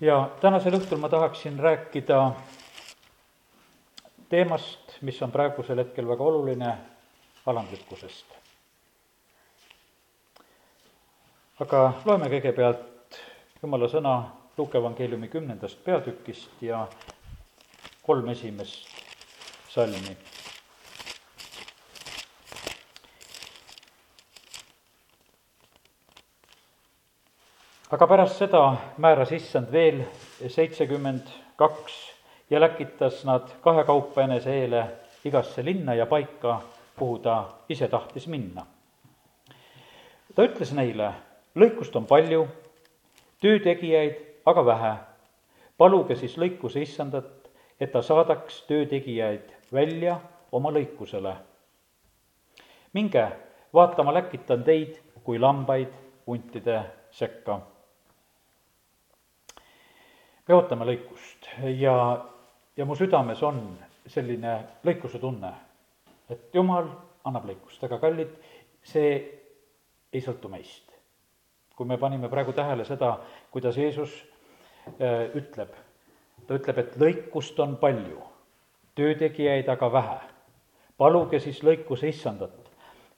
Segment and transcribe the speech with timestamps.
[0.00, 2.32] ja tänasel õhtul ma tahaksin rääkida
[4.28, 6.72] teemast, mis on praegusel hetkel väga oluline,
[7.46, 8.26] alandlikkusest.
[11.60, 13.20] aga loeme kõigepealt
[13.62, 14.14] jumala sõna
[14.58, 16.86] Luuke evangeeliumi kümnendast peatükist ja
[18.06, 18.90] kolm esimest
[19.70, 20.16] salmi
[27.94, 28.60] aga pärast seda
[28.98, 30.00] määras issand veel
[30.50, 31.94] seitsekümmend kaks
[32.50, 34.80] ja läkitas nad kahekaupa enese eele
[35.24, 36.56] igasse linna ja paika,
[36.98, 37.36] kuhu ta
[37.68, 38.64] ise tahtis minna.
[40.34, 41.12] ta ütles neile,
[41.54, 42.48] lõikust on palju,
[43.40, 44.94] töötegijaid aga vähe.
[45.78, 47.46] paluge siis lõikuse issandat,
[47.80, 50.18] et ta saadaks töötegijaid välja
[50.52, 51.36] oma lõikusele.
[52.92, 53.28] minge,
[53.74, 55.94] vaata, ma läkitan teid kui lambaid
[56.26, 57.60] huntide sekka
[60.48, 61.48] me ootame lõikust
[61.78, 61.94] ja,
[62.76, 63.60] ja mu südames on
[64.06, 65.52] selline lõikuse tunne,
[66.28, 66.90] et jumal
[67.24, 68.34] annab lõikust, aga kallid,
[68.84, 69.14] see
[70.12, 70.92] ei sõltu meist.
[71.74, 73.16] kui me panime praegu tähele seda,
[73.50, 74.12] kuidas Jeesus
[75.00, 75.72] äh, ütleb,
[76.46, 78.20] ta ütleb, et lõikust on palju,
[78.94, 80.20] töötegijaid aga vähe.
[80.96, 82.70] paluge siis lõikuse issandat,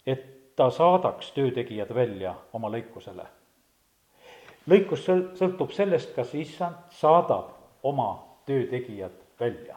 [0.06, 0.24] et
[0.56, 3.26] ta saadaks töötegijad välja oma lõikusele
[4.70, 7.54] lõikus sõl-, sõltub sellest, kas issand saadab
[7.86, 8.10] oma
[8.46, 9.76] töötegijad välja.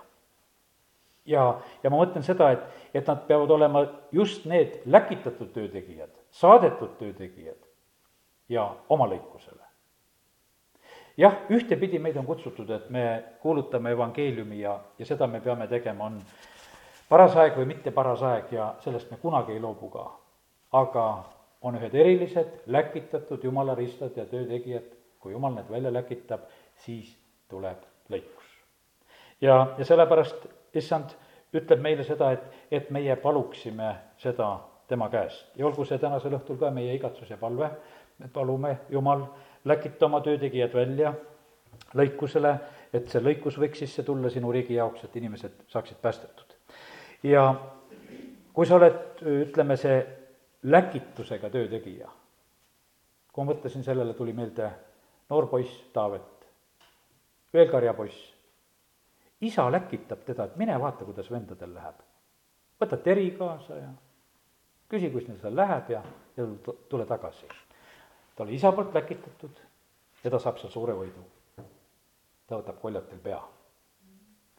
[1.26, 6.98] ja, ja ma mõtlen seda, et, et nad peavad olema just need läkitatud töötegijad, saadetud
[7.00, 7.60] töötegijad
[8.50, 9.66] ja oma lõikusele.
[11.18, 16.06] jah, ühtepidi meid on kutsutud, et me kuulutame evangeeliumi ja, ja seda me peame tegema,
[16.06, 16.22] on
[17.10, 20.06] paras aeg või mitte paras aeg ja sellest me kunagi ei loobu ka.
[20.72, 21.06] aga
[21.62, 24.88] on ühed erilised läkitatud jumala ristad ja töötegijad,
[25.20, 26.46] kui jumal need välja läkitab,
[26.86, 27.18] siis
[27.50, 28.46] tuleb lõikus.
[29.42, 31.16] ja, ja sellepärast issand
[31.54, 34.52] ütleb meile seda, et, et meie paluksime seda
[34.88, 37.70] tema käest ja olgu see tänasel õhtul ka meie igatsus ja palve,
[38.20, 39.26] me palume, Jumal,
[39.66, 41.14] läkita oma töötegijad välja
[41.96, 42.54] lõikusele,
[42.94, 46.56] et see lõikus võiks sisse tulla sinu riigi jaoks, et inimesed saaksid päästetud.
[47.24, 47.44] ja
[48.54, 50.00] kui sa oled, ütleme, see
[50.64, 52.10] läkitusega töötegija.
[53.34, 54.68] kui ma mõtlesin sellele, tuli meelde
[55.30, 56.48] noor poiss Taavet,
[57.54, 58.34] veel karjapoiss.
[59.42, 61.96] isa läkitab teda, et mine vaata, kuidas vendadel läheb.
[62.82, 63.90] võta teri kaasa ja
[64.90, 66.04] küsi, kus neil seal läheb ja,
[66.38, 66.46] ja
[66.90, 67.48] tule tagasi.
[68.36, 69.64] ta oli isa poolt läkitatud
[70.24, 71.24] ja ta saab seal suure võidu.
[72.48, 73.42] ta võtab koljatel pea,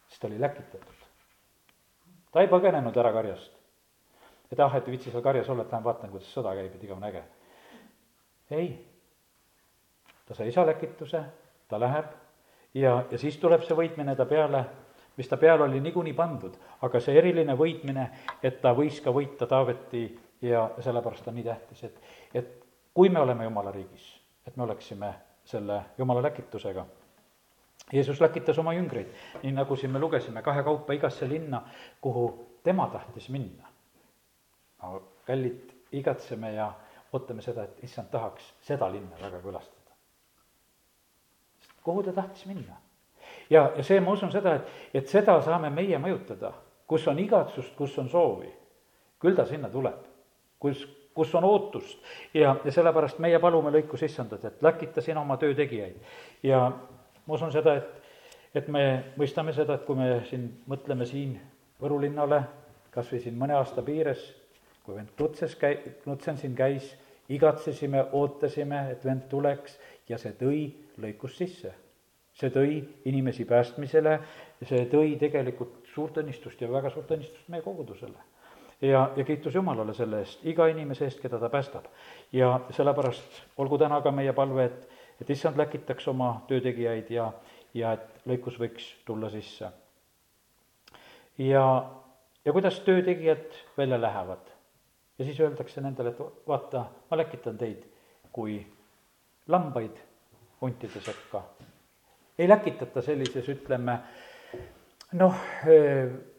[0.08, 1.08] sest ta oli läkitatud.
[2.32, 3.59] ta ei põgenenud ära karjast
[4.52, 6.84] et ah, et ei viitsi seal karjas olla, et lähen vaatan, kuidas sõda käib, et
[6.84, 7.22] igav on äge.
[8.50, 8.70] ei,
[10.26, 11.22] ta sai isa läkituse,
[11.68, 12.10] ta läheb
[12.74, 14.64] ja, ja siis tuleb see võitmine ta peale,
[15.16, 18.08] mis ta peale oli niikuinii pandud, aga see eriline võitmine,
[18.42, 20.04] et ta võis ka võita Taaveti
[20.42, 22.02] ja sellepärast on nii tähtis, et,
[22.34, 22.52] et
[22.94, 24.06] kui me oleme Jumala riigis,
[24.46, 26.86] et me oleksime selle Jumala läkitusega.
[27.90, 29.08] Jeesus läkitas oma jüngreid,
[29.42, 31.62] nii nagu siin me lugesime, kahekaupa igasse linna,
[32.00, 32.28] kuhu
[32.62, 33.69] tema tahtis minna
[34.80, 36.72] aga kallid, igatseme ja
[37.12, 39.96] ootame seda, et issand tahaks seda linna väga külastada.
[41.60, 42.76] sest kuhu ta tahtis minna?
[43.50, 46.52] ja, ja see, ma usun seda, et, et seda saame meie mõjutada,
[46.86, 48.50] kus on igatsust, kus on soovi,
[49.20, 50.00] küll ta sinna tuleb,
[50.58, 51.98] kus, kus on ootust
[52.34, 55.98] ja, ja sellepärast meie palume lõikus issandat, et läkita sina oma töö tegijaid.
[56.42, 56.66] ja
[57.26, 58.12] ma usun seda, et,
[58.54, 61.38] et me mõistame seda, et kui me siin mõtleme siin
[61.80, 62.42] Võru linnale,
[62.92, 64.20] kas või siin mõne aasta piires,
[64.84, 66.94] kui vend Tutses käi-, Knutsen siin käis,
[67.28, 70.64] igatsesime, ootasime, et vend tuleks ja see tõi
[71.00, 71.74] lõikus sisse.
[72.40, 74.18] see tõi inimesi päästmisele
[74.68, 78.18] see tõi tegelikult suurt õnnistust ja väga suurt õnnistust meie kogudusele.
[78.80, 81.86] ja, ja kiitus Jumalale selle eest, iga inimese eest, keda ta päästab.
[82.32, 84.88] ja sellepärast olgu täna ka meie palve, et,
[85.20, 87.32] et issand läkitaks oma töötegijaid ja,
[87.74, 89.72] ja et lõikus võiks tulla sisse.
[91.38, 91.64] ja,
[92.44, 94.49] ja kuidas töötegijad välja lähevad?
[95.20, 97.82] Ja siis öeldakse nendele, et vaata, ma läkitan teid
[98.32, 98.54] kui
[99.52, 99.98] lambaid
[100.60, 101.42] huntide sekka.
[102.38, 103.98] ei läkitata sellises, ütleme,
[105.12, 105.34] noh,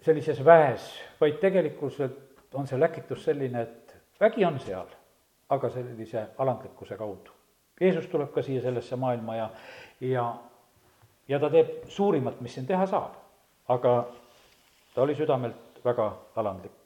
[0.01, 0.87] sellises väes,
[1.21, 4.89] vaid tegelikult on see läkitus selline, et vägi on seal,
[5.49, 7.37] aga sellise alandlikkuse kaudu.
[7.81, 9.49] Jeesus tuleb ka siia sellesse maailma ja,
[10.01, 10.25] ja,
[11.27, 13.13] ja ta teeb suurimat, mis siin teha saab.
[13.67, 14.07] aga
[14.95, 16.80] ta oli südamelt väga alandlik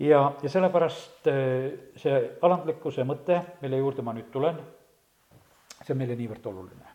[0.00, 1.34] ja, ja sellepärast äh,
[1.96, 4.60] see alandlikkuse mõte, mille juurde ma nüüd tulen,
[5.82, 6.86] see on meile niivõrd oluline.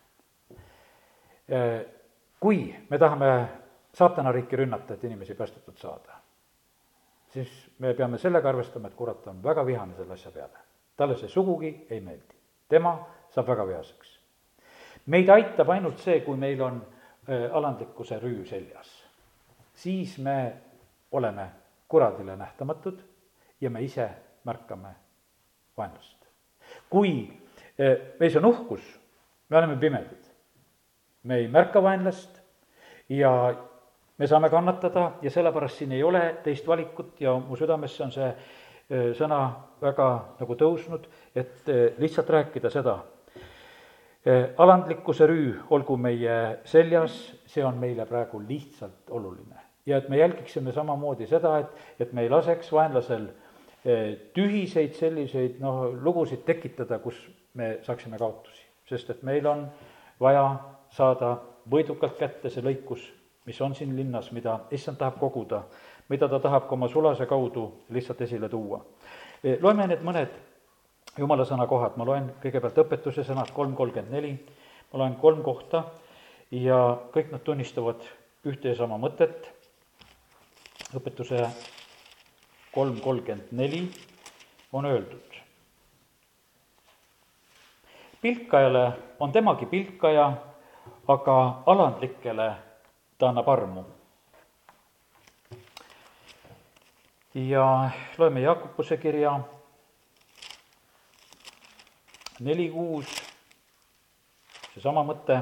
[2.41, 3.27] kui me tahame
[3.93, 6.17] saatana riiki rünnata, et inimesi päästetud saada,
[7.29, 10.63] siis me peame sellega arvestama, et kurat on väga vihane selle asja peale.
[10.97, 12.35] talle see sugugi ei meeldi.
[12.69, 12.97] tema
[13.29, 14.19] saab väga vihaseks.
[15.05, 16.81] meid aitab ainult see, kui meil on
[17.51, 19.03] alandlikkuse rüü seljas.
[19.73, 20.53] siis me
[21.11, 21.49] oleme
[21.95, 22.99] kuradile nähtamatud
[23.61, 24.09] ja me ise
[24.43, 24.89] märkame
[25.77, 26.25] vaenlast.
[26.89, 27.31] kui
[28.19, 28.83] meis on uhkus,
[29.49, 30.27] me oleme pimedad.
[31.23, 32.41] me ei märka vaenlast
[33.09, 33.31] ja
[34.17, 38.31] me saame kannatada ja sellepärast siin ei ole teist valikut ja mu südamesse on see
[39.15, 39.39] sõna
[39.81, 40.09] väga
[40.39, 42.97] nagu tõusnud, et lihtsalt rääkida seda.
[44.57, 47.15] alandlikkuse rüü olgu meie seljas,
[47.47, 49.64] see on meile praegu lihtsalt oluline.
[49.85, 53.27] Ja et me jälgiksime samamoodi seda, et, et me ei laseks vaenlasel
[54.33, 57.19] tühiseid selliseid noh, lugusid tekitada, kus
[57.53, 58.63] me saaksime kaotusi.
[58.89, 59.67] sest et meil on
[60.19, 60.47] vaja
[60.89, 61.35] saada
[61.69, 63.05] võidukalt kätte see lõikus
[63.45, 65.63] mis on siin linnas, mida issand tahab koguda,
[66.09, 68.81] mida ta tahab ka oma sulase kaudu lihtsalt esile tuua.
[69.43, 70.33] E, loeme need mõned
[71.17, 74.33] jumala sõna kohad, ma loen kõigepealt õpetuse sõnad kolm kolmkümmend neli,
[74.91, 75.85] ma loen kolm kohta
[76.51, 76.79] ja
[77.13, 78.01] kõik nad tunnistavad
[78.45, 79.51] ühte ja sama mõtet,
[80.95, 81.41] õpetuse
[82.73, 83.83] kolm kolmkümmend neli
[84.73, 85.35] on öeldud.
[88.21, 90.31] pilkajale on temagi pilkaja,
[91.07, 92.47] aga alandlikele
[93.17, 93.83] ta annab armu.
[97.35, 99.39] ja loeme Jakobuse kirja
[102.39, 103.11] neli kuus,
[104.73, 105.41] seesama mõte.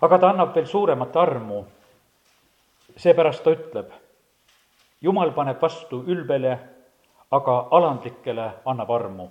[0.00, 1.64] Aga ta annab veel suuremat armu.
[2.96, 3.92] seepärast ta ütleb,
[5.00, 6.58] jumal paneb vastu ülbele,
[7.30, 9.28] aga alandlikele annab armu.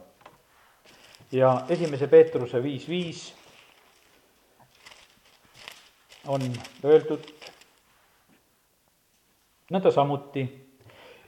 [1.32, 3.36] ja esimese Peetruse viis viis
[6.28, 6.42] on
[6.84, 7.26] öeldud
[9.72, 10.44] nõnda samuti,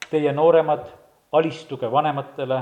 [0.09, 0.87] teie nooremad,
[1.31, 2.57] alistuge vanematele,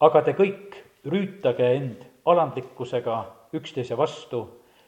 [0.00, 3.18] aga te kõik rüütage end alandlikkusega
[3.56, 4.42] üksteise vastu,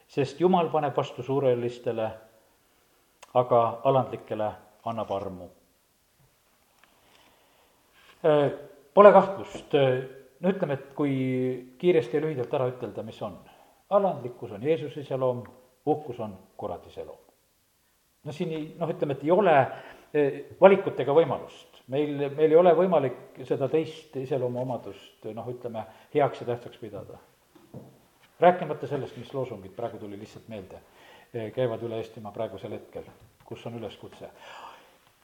[0.07, 2.09] sest Jumal paneb vastu suurelistele,
[3.33, 4.49] aga alandlikele
[4.85, 5.49] annab armu.
[8.93, 9.73] Pole kahtlust,
[10.39, 11.15] no ütleme, et kui
[11.81, 13.35] kiiresti ja lühidalt ära ütelda, mis on
[13.93, 15.43] alandlikkus on Jeesuse iseloom,
[15.85, 17.19] uhkus on kuradi iseloom.
[18.23, 19.55] no siin ei, noh, ütleme, et ei ole
[20.13, 26.47] eh, valikutega võimalust, meil, meil ei ole võimalik seda teist iseloomuomadust noh, ütleme, heaks ja
[26.53, 27.19] tähtsaks pidada.
[28.43, 30.81] Rääkimata sellest, mis loosungid praegu tuli lihtsalt meelde,
[31.33, 33.03] eh, käivad üle Eestimaa praegusel hetkel,
[33.45, 34.29] kus on üleskutse.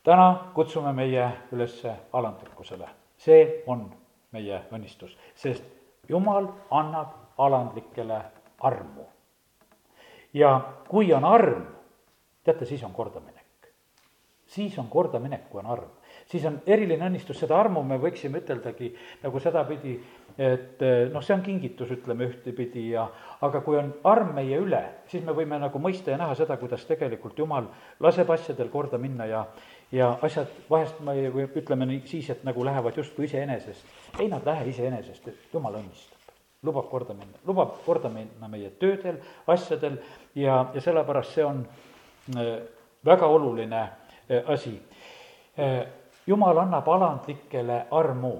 [0.03, 1.83] täna kutsume meie üles
[2.13, 2.87] alandlikkusele,
[3.17, 3.89] see on
[4.31, 5.63] meie õnnistus, sest
[6.09, 8.21] jumal annab alandlikele
[8.59, 9.05] armu.
[10.33, 11.65] ja kui on arm,
[12.43, 13.69] teate, siis on kordaminek.
[14.45, 15.89] siis on kordaminek, kui on arm.
[16.25, 19.99] siis on eriline õnnistus, seda armu me võiksime üteldagi nagu sedapidi,
[20.39, 23.09] et noh, see on kingitus, ütleme ühtepidi ja
[23.43, 24.79] aga kui on arm meie üle,
[25.11, 27.67] siis me võime nagu mõista ja näha seda, kuidas tegelikult Jumal
[27.99, 29.43] laseb asjadel korda minna ja
[29.91, 33.85] ja asjad vahest me või ütleme nii siis, et nagu lähevad justkui iseenesest.
[34.19, 36.19] ei, nad lähe iseenesest, et Jumal õnnistab
[36.63, 39.97] lubab korda minna, lubab korda minna meie töödel, asjadel
[40.35, 41.63] ja, ja sellepärast see on
[42.35, 42.59] äh,
[43.05, 44.79] väga oluline äh, asi.
[46.27, 48.37] Jumal annab alandlikele armu.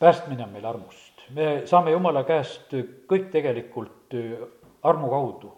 [0.00, 2.72] Päästmine on meil armust, me saame Jumala käest
[3.10, 4.14] kõik tegelikult
[4.82, 5.52] armu kaudu.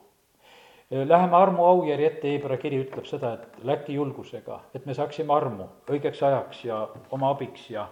[0.92, 5.70] Läheme armu aujärje ette, Hebra kiri ütleb seda, et Läti julgusega, et me saaksime armu
[5.88, 7.86] õigeks ajaks ja oma abiks ja,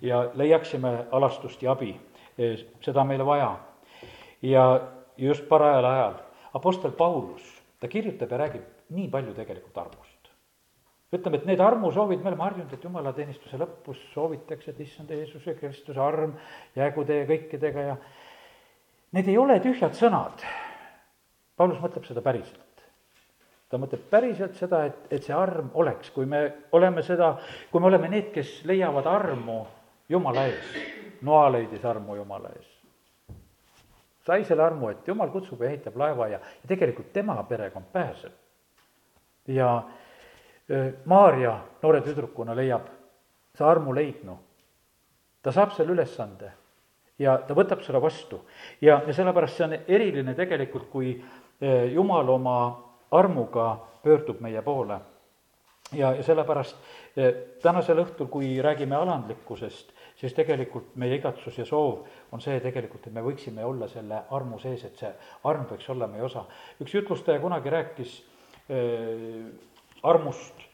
[0.00, 1.92] ja leiaksime alastust ja abi
[2.80, 3.56] seda on meile vaja.
[4.42, 4.80] ja
[5.16, 6.14] just parajal ajal
[6.54, 7.42] Apostel Paulus,
[7.80, 10.05] ta kirjutab ja räägib nii palju tegelikult armust.
[11.14, 16.00] Ütleme, et need armusoovid, me oleme harjunud, et jumalateenistuse lõpus soovitakse, et issand Jeesuse Kristuse
[16.02, 16.34] arm
[16.76, 17.96] jäägu teie kõikidega ja
[19.16, 20.44] need ei ole tühjad sõnad.
[21.56, 22.64] Paulus mõtleb seda päriselt
[23.66, 26.42] ta mõtleb päriselt seda, et, et see arm oleks, kui me
[26.78, 27.32] oleme seda,
[27.72, 29.64] kui me oleme need, kes leiavad armu
[30.06, 30.76] Jumala ees
[31.26, 32.72] noa leidis armu Jumala ees.
[34.26, 38.32] sai selle armu, et Jumal kutsub ja ehitab laeva ja, ja tegelikult tema perekond pääseb.
[39.46, 39.82] ja
[41.04, 42.88] Maarja noore tüdrukuna leiab
[43.54, 44.38] see armu leidnu.
[45.42, 46.50] ta saab selle ülesande
[47.18, 48.40] ja ta võtab seda vastu.
[48.80, 51.16] ja, ja sellepärast see on eriline tegelikult, kui
[51.92, 52.56] Jumal oma
[53.16, 54.98] armuga pöördub meie poole.
[55.92, 56.76] ja, ja sellepärast
[57.16, 63.06] eh, tänasel õhtul, kui räägime alandlikkusest, siis tegelikult meie igatsus ja soov on see tegelikult,
[63.06, 65.12] et me võiksime olla selle armu sees, et see
[65.44, 66.44] arm võiks olla meie osa.
[66.82, 68.18] üks jutlustaja kunagi rääkis
[68.68, 69.46] äh,
[70.02, 70.64] armust.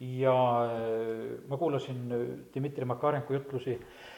[0.00, 0.34] Ja
[0.66, 2.10] äh, ma kuulasin
[2.54, 3.78] Dmitri Makarenko jutlusi.
[3.78, 4.14] Äh,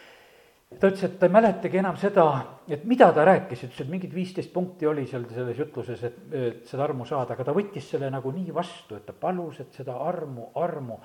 [0.66, 2.24] ta ütles, et ta ei mäletagi enam seda,
[2.68, 6.66] et mida ta rääkis, ütles, et mingid viisteist punkti oli seal selles jutluses, et, et
[6.66, 9.94] seda armu saada, aga ta võttis selle nagu nii vastu, et ta palus, et seda
[10.02, 10.98] armu, armu.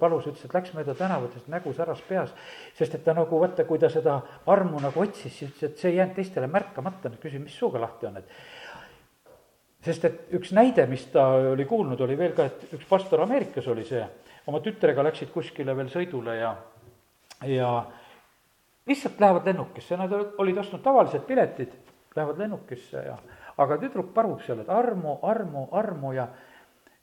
[0.00, 2.32] Palus, ütles, et läks mööda tänavat, sest nägu säras peas.
[2.78, 4.16] sest et ta nagu vaata, kui ta seda
[4.50, 7.84] armu nagu otsis, siis ütles, et see ei jäänud teistele märkamata, nüüd küsin, mis suuga
[7.84, 8.38] lahti on, et
[9.84, 13.68] sest et üks näide, mis ta oli kuulnud, oli veel ka, et üks pastor Ameerikas
[13.72, 14.02] oli see,
[14.48, 16.54] oma tütrega läksid kuskile veel sõidule ja,
[17.48, 17.70] ja
[18.88, 21.76] lihtsalt lähevad lennukisse, nad olid ostnud tavalised piletid,
[22.16, 23.18] lähevad lennukisse ja
[23.60, 26.28] aga tüdruk palub seal, et armu, armu, armu ja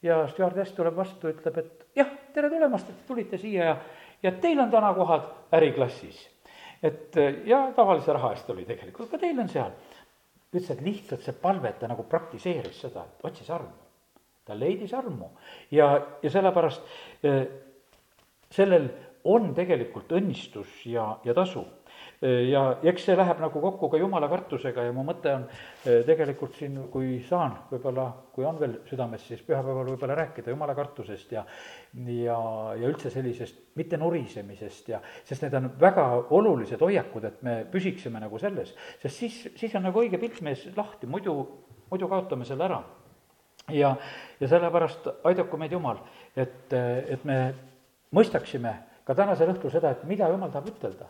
[0.01, 3.75] ja stjuardess tuleb vastu, ütleb, et jah, tere tulemast, et tulite siia ja
[4.23, 5.21] ja teil on täna kohad
[5.53, 6.29] äriklassis.
[6.83, 9.71] et ja tavalise raha eest oli tegelikult, ka teil on seal.
[10.51, 13.77] Ütles, et lihtsalt see palve, et ta nagu praktiseeris seda, et otsis armu.
[14.45, 15.29] ta leidis armu
[15.71, 15.87] ja,
[16.23, 16.81] ja sellepärast
[17.23, 17.43] eh,
[18.49, 18.87] sellel
[19.23, 21.61] on tegelikult õnnistus ja, ja tasu.
[22.21, 26.53] Ja eks see läheb nagu kokku ka jumala kartusega ja mu mõte on eh, tegelikult
[26.53, 31.41] siin, kui saan, võib-olla kui on veel südames, siis pühapäeval võib-olla rääkida jumala kartusest ja
[31.97, 32.37] ja,
[32.77, 36.05] ja üldse sellisest mitte nurisemisest ja, sest need on väga
[36.37, 40.67] olulised hoiakud, et me püsiksime nagu selles, sest siis, siis on nagu õige pilt mees
[40.77, 41.35] lahti, muidu,
[41.89, 42.83] muidu kaotame selle ära.
[43.73, 43.95] ja,
[44.39, 47.41] ja sellepärast aidaku meid Jumal, et, et me
[48.13, 51.09] mõistaksime ka tänasel õhtul seda, et mida jumal tahab ütelda.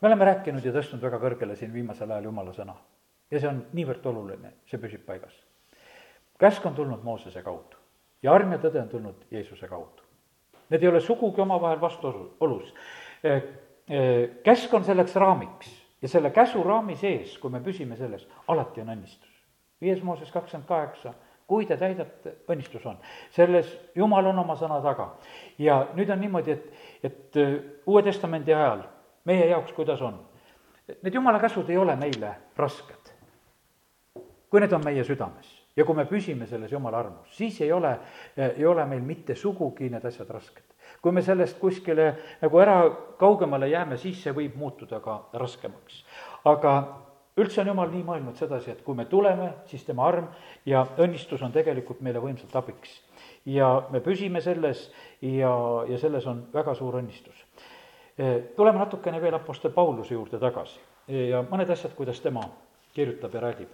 [0.00, 2.74] Me oleme rääkinud ja tõstnud väga kõrgele siin viimasel ajal jumala sõna
[3.30, 5.34] ja see on niivõrd oluline, see püsib paigas.
[6.38, 7.78] käsk on tulnud Moosese kaudu
[8.22, 10.06] ja arm ja tõde on tulnud Jeesuse kaudu.
[10.70, 12.74] Need ei ole sugugi omavahel vastuolus.
[14.44, 15.70] käsk on selleks raamiks
[16.02, 19.34] ja selle käsuraami sees, kui me püsime selles, alati on õnnistus.
[19.80, 21.14] viies Mooses kakskümmend kaheksa
[21.50, 22.98] kui te täidate, õnnistus on.
[23.34, 25.16] selles Jumal on oma sõna taga.
[25.58, 27.54] ja nüüd on niimoodi, et, et äh,
[27.86, 28.84] Uue Testamendi ajal
[29.24, 30.18] meie jaoks, kuidas on,
[31.02, 33.14] need Jumala käsud ei ole meile rasked.
[34.50, 37.92] kui need on meie südames ja kui me püsime selles Jumala armus, siis ei ole,
[38.36, 40.64] ei ole meil mitte sugugi need asjad rasked.
[41.02, 42.80] kui me sellest kuskile nagu ära
[43.18, 46.04] kaugemale jääme, siis see võib muutuda ka raskemaks.
[46.44, 46.74] aga
[47.40, 50.26] üldse on Jumal nii mõelnud sedasi, et kui me tuleme, siis tema arm
[50.66, 53.00] ja õnnistus on tegelikult meile võimsalt abiks.
[53.46, 54.90] ja me püsime selles
[55.22, 55.52] ja,
[55.88, 57.46] ja selles on väga suur õnnistus.
[58.20, 60.80] E, tuleme natukene veel Apostel Pauluse juurde tagasi
[61.30, 62.42] ja mõned asjad, kuidas tema
[62.92, 63.68] kirjutab ja räägib.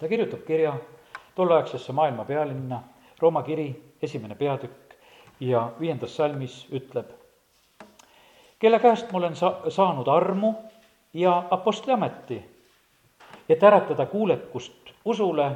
[0.00, 0.74] ta kirjutab kirja
[1.34, 2.82] tolleaegsesse maailma pealinna,
[3.20, 3.68] Rooma kiri,
[4.02, 4.94] esimene peatükk
[5.40, 7.10] ja viiendas salmis ütleb,
[8.58, 10.54] kelle käest ma olen sa-, saanud armu
[11.14, 12.40] ja apostliameti
[13.50, 14.72] et äratada kuulekust
[15.04, 15.50] usule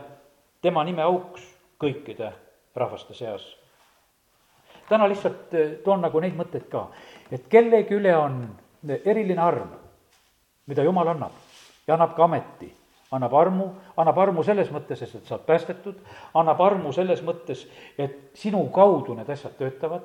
[0.62, 1.42] tema nime auks
[1.78, 2.32] kõikide
[2.74, 3.56] rahvaste seas.
[4.88, 6.88] täna lihtsalt eh, toon nagu neid mõtteid ka,
[7.32, 8.40] et kellegi üle on
[9.04, 9.70] eriline arm,
[10.66, 11.32] mida Jumal annab
[11.86, 12.72] ja annab ka ameti
[13.14, 16.00] annab armu, annab armu selles mõttes, et sa oled päästetud,
[16.34, 17.62] annab armu selles mõttes,
[17.98, 20.02] et sinu kaudu need asjad töötavad.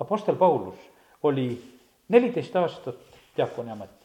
[0.00, 0.78] Apostel Paulus
[1.28, 1.50] oli
[2.08, 3.98] neliteist aastat diakoni ametis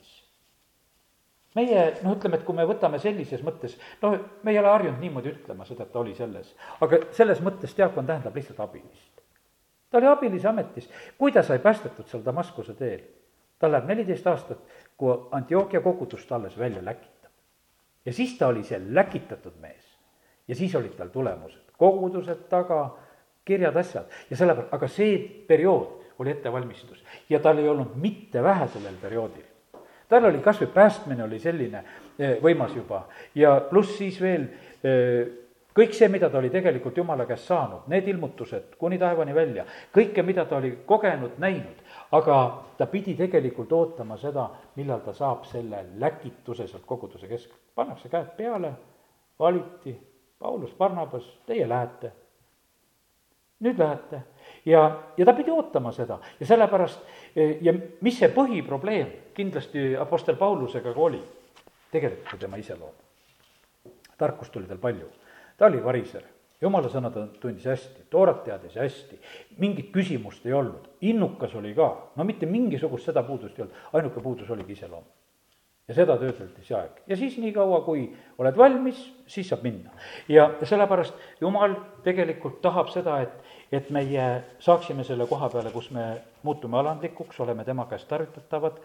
[1.56, 5.34] meie noh, ütleme, et kui me võtame sellises mõttes, no me ei ole harjunud niimoodi
[5.36, 6.50] ütlema seda, et ta oli selles,
[6.82, 9.23] aga selles mõttes diakon tähendab lihtsalt abilist.
[9.94, 13.04] Ta oli abilise ametis, kui ta sai päästetud seal Damaskuse teel,
[13.62, 14.64] tal läheb neliteist aastat,
[14.98, 17.30] kui Antioquia kogudust alles välja läkitab.
[18.06, 19.86] ja siis ta oli see läkitatud mees.
[20.48, 22.98] Ja siis olid tal tulemused, kogudused taga,
[23.46, 24.10] kirjad, asjad.
[24.30, 25.14] Ja sellepärast, aga see
[25.48, 27.06] periood oli ettevalmistus.
[27.30, 29.46] Ja tal ei olnud mitte vähe sellel perioodil.
[30.10, 31.84] Tal oli kas või päästmine oli selline
[32.18, 33.06] eh, võimas juba.
[33.36, 34.50] Ja pluss siis veel
[34.84, 35.43] eh,
[35.76, 40.24] kõik see, mida ta oli tegelikult Jumala käest saanud, need ilmutused kuni taevani välja, kõike,
[40.26, 42.40] mida ta oli kogenud, näinud, aga
[42.78, 47.60] ta pidi tegelikult ootama seda, millal ta saab selle läkituse sealt koguduse keskelt.
[47.76, 48.74] pannakse käed peale,
[49.40, 49.96] valiti,
[50.40, 52.12] Paulus, Barnabas, teie lähete.
[53.64, 54.20] nüüd lähete
[54.66, 57.00] ja, ja ta pidi ootama seda ja sellepärast
[57.62, 61.22] ja mis see põhiprobleem kindlasti Apostel Paulusega ka oli,
[61.92, 62.94] tegelikult tema iseloom.
[64.18, 65.08] tarkust oli tal palju,
[65.58, 66.24] ta oli variser,
[66.62, 69.20] jumala sõna ta tundis hästi, toorat teadis hästi,
[69.62, 74.24] mingit küsimust ei olnud, innukas oli ka, no mitte mingisugust seda puudust ei olnud, ainuke
[74.24, 75.06] puudus oligi iseloom.
[75.84, 77.02] Ja seda töödeldi see aeg.
[77.12, 78.06] Ja siis niikaua, kui
[78.40, 79.92] oled valmis, siis saab minna.
[80.32, 83.34] ja sellepärast Jumal tegelikult tahab seda, et,
[83.68, 84.28] et meie
[84.64, 86.06] saaksime selle koha peale, kus me
[86.48, 88.80] muutume alandlikuks, oleme tema käest tarvitatavad.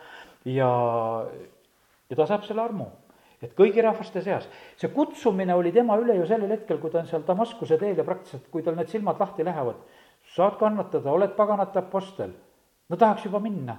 [0.45, 0.73] Ja,
[2.11, 2.91] ja ta saab selle armu
[3.43, 7.11] et kõigi rahvaste seas, see kutsumine oli tema üle ju sellel hetkel, kui ta on
[7.11, 9.79] seal Damaskuse teel ja praktiliselt, kui tal need silmad lahti lähevad,
[10.35, 12.33] saad kannatada, oled paganate apostel.
[12.89, 13.77] no tahaks juba minna,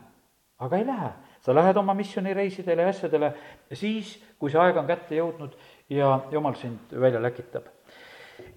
[0.60, 1.12] aga ei lähe.
[1.42, 3.34] sa lähed oma missioonireisidele ja asjadele
[3.74, 5.54] siis, kui see aeg on kätte jõudnud
[5.89, 7.68] ja jumal sind välja läkitab.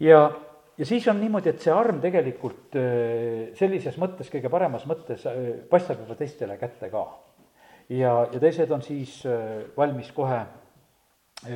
[0.00, 0.30] ja,
[0.78, 5.44] ja siis on niimoodi, et see arm tegelikult äh, sellises mõttes, kõige paremas mõttes äh,
[5.70, 7.06] paistab juba teistele kätte ka.
[7.88, 10.44] ja, ja teised on siis äh, valmis kohe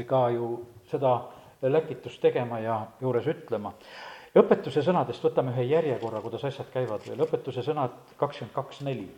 [0.07, 1.13] ka ju seda
[1.63, 3.73] läkitust tegema ja juures ütlema.
[4.37, 9.09] õpetuse sõnadest võtame ühe järjekorra, kuidas asjad käivad veel, õpetuse sõnad kakskümmend kaks neli.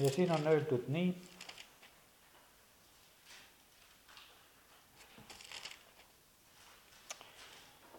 [0.00, 1.10] ja siin on öeldud nii,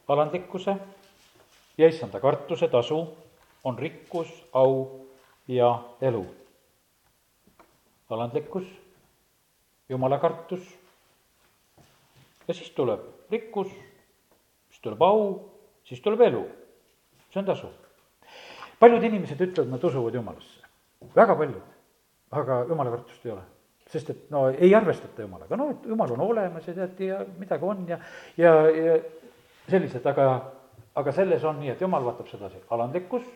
[0.07, 0.75] alandlikkuse
[1.77, 3.03] ja issanda kartuse tasu
[3.63, 5.00] on rikkus, au
[5.51, 6.25] ja elu.
[8.11, 8.65] alandlikkus,
[9.89, 10.63] jumalakartus
[12.47, 12.99] ja siis tuleb
[13.31, 13.69] rikkus,
[14.69, 15.21] siis tuleb au,
[15.87, 16.41] siis tuleb elu.
[17.31, 17.69] see on tasu.
[18.79, 20.67] paljud inimesed ütlevad, nad usuvad jumalasse,
[21.15, 21.63] väga paljud,
[22.31, 23.43] aga jumalakartust ei ole.
[23.91, 27.65] Sest et no ei arvestata jumalaga, no et jumal on olemas ja tead ja midagi
[27.65, 27.99] on ja,
[28.37, 28.97] ja, ja
[29.69, 30.27] sellised, aga,
[30.95, 33.27] aga selles on nii, et jumal vaatab sedasi, alandlikkus,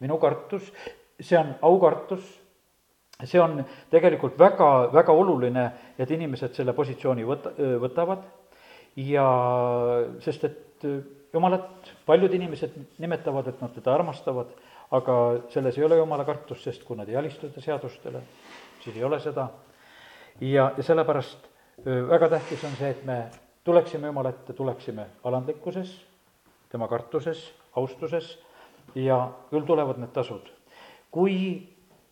[0.00, 0.72] minu kartus,
[1.20, 2.24] see on aukartus,
[3.24, 5.64] see on tegelikult väga, väga oluline,
[5.98, 8.26] et inimesed selle positsiooni võta, võtavad.
[8.98, 9.26] Ja
[10.22, 10.86] sest et
[11.34, 14.50] jumalat paljud inimesed nimetavad, et nad teda armastavad,
[14.94, 15.18] aga
[15.52, 18.22] selles ei ole jumala kartust, sest kui nad ei alistu ta seadustele,
[18.82, 19.48] siis ei ole seda.
[20.40, 21.48] ja, ja sellepärast
[21.84, 23.18] väga tähtis on see, et me
[23.64, 25.90] tuleksime Jumala ette, tuleksime alandlikkuses,
[26.70, 28.38] tema kartuses, austuses
[28.94, 30.48] ja küll tulevad need tasud
[31.10, 31.68] kui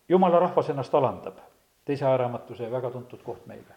[0.09, 1.37] jumala rahvas ennast alandab,
[1.85, 3.75] teise ajaraamatu väga tuntud koht meile.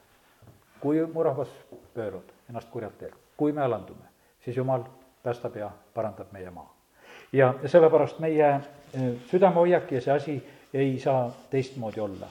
[0.80, 1.48] kui mu rahvas
[1.94, 4.06] pöörab ennast kurjalt teelt, kui me alandume,
[4.44, 4.82] siis jumal
[5.22, 6.74] päästab ja parandab meie maa.
[7.32, 8.48] ja, ja sellepärast meie
[8.94, 10.42] eh, südamehoiak ja see asi
[10.74, 12.28] ei saa teistmoodi olla.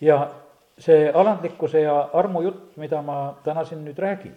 [0.00, 0.30] ja
[0.78, 4.34] see alandlikkuse ja armu jutt, mida ma täna siin nüüd räägin,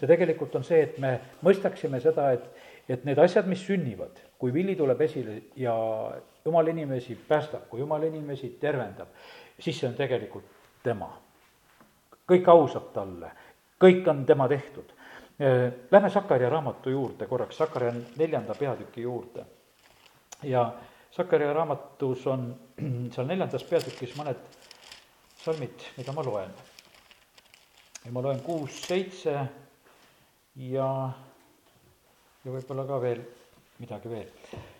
[0.00, 2.44] see tegelikult on see, et me mõistaksime seda, et,
[2.88, 5.74] et need asjad, mis sünnivad, kui vili tuleb esile ja
[6.48, 9.08] jumal inimesi päästab, kui jumal inimesi tervendab,
[9.60, 10.44] siis see on tegelikult
[10.82, 11.10] tema.
[12.28, 13.30] kõik au saab talle,
[13.80, 14.90] kõik on tema tehtud.
[15.90, 19.44] Lähme Sakarja raamatu juurde korraks, Sakarja neljanda peatüki juurde.
[20.42, 20.72] ja
[21.10, 22.54] Sakarja raamatus on
[23.14, 24.40] seal neljandas peatükis mõned
[25.44, 26.52] salmid, mida ma loen.
[28.04, 29.36] ja ma loen kuus, seitse
[30.56, 30.88] ja,
[32.44, 33.22] ja võib-olla ka veel
[33.78, 34.77] midagi veel Äh,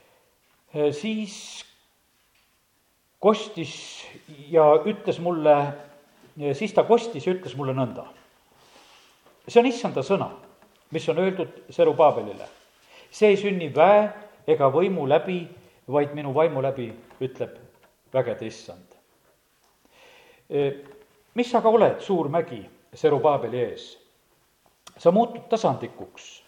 [0.73, 1.65] siis
[3.21, 4.05] kostis
[4.51, 5.57] ja ütles mulle,
[6.55, 8.07] siis ta kostis ja ütles mulle nõnda.
[9.49, 10.29] see on issanda sõna,
[10.93, 12.49] mis on öeldud Serubaabelile.
[13.11, 14.11] see ei sünni väe
[14.47, 15.49] ega võimu läbi,
[15.89, 17.57] vaid minu vaimu läbi, ütleb
[18.13, 18.95] vägede issand.
[20.51, 20.73] Äh,
[21.35, 23.97] mis aga oled, suur mägi Serubaabeli ees?
[24.99, 26.43] sa muutud tasandikuks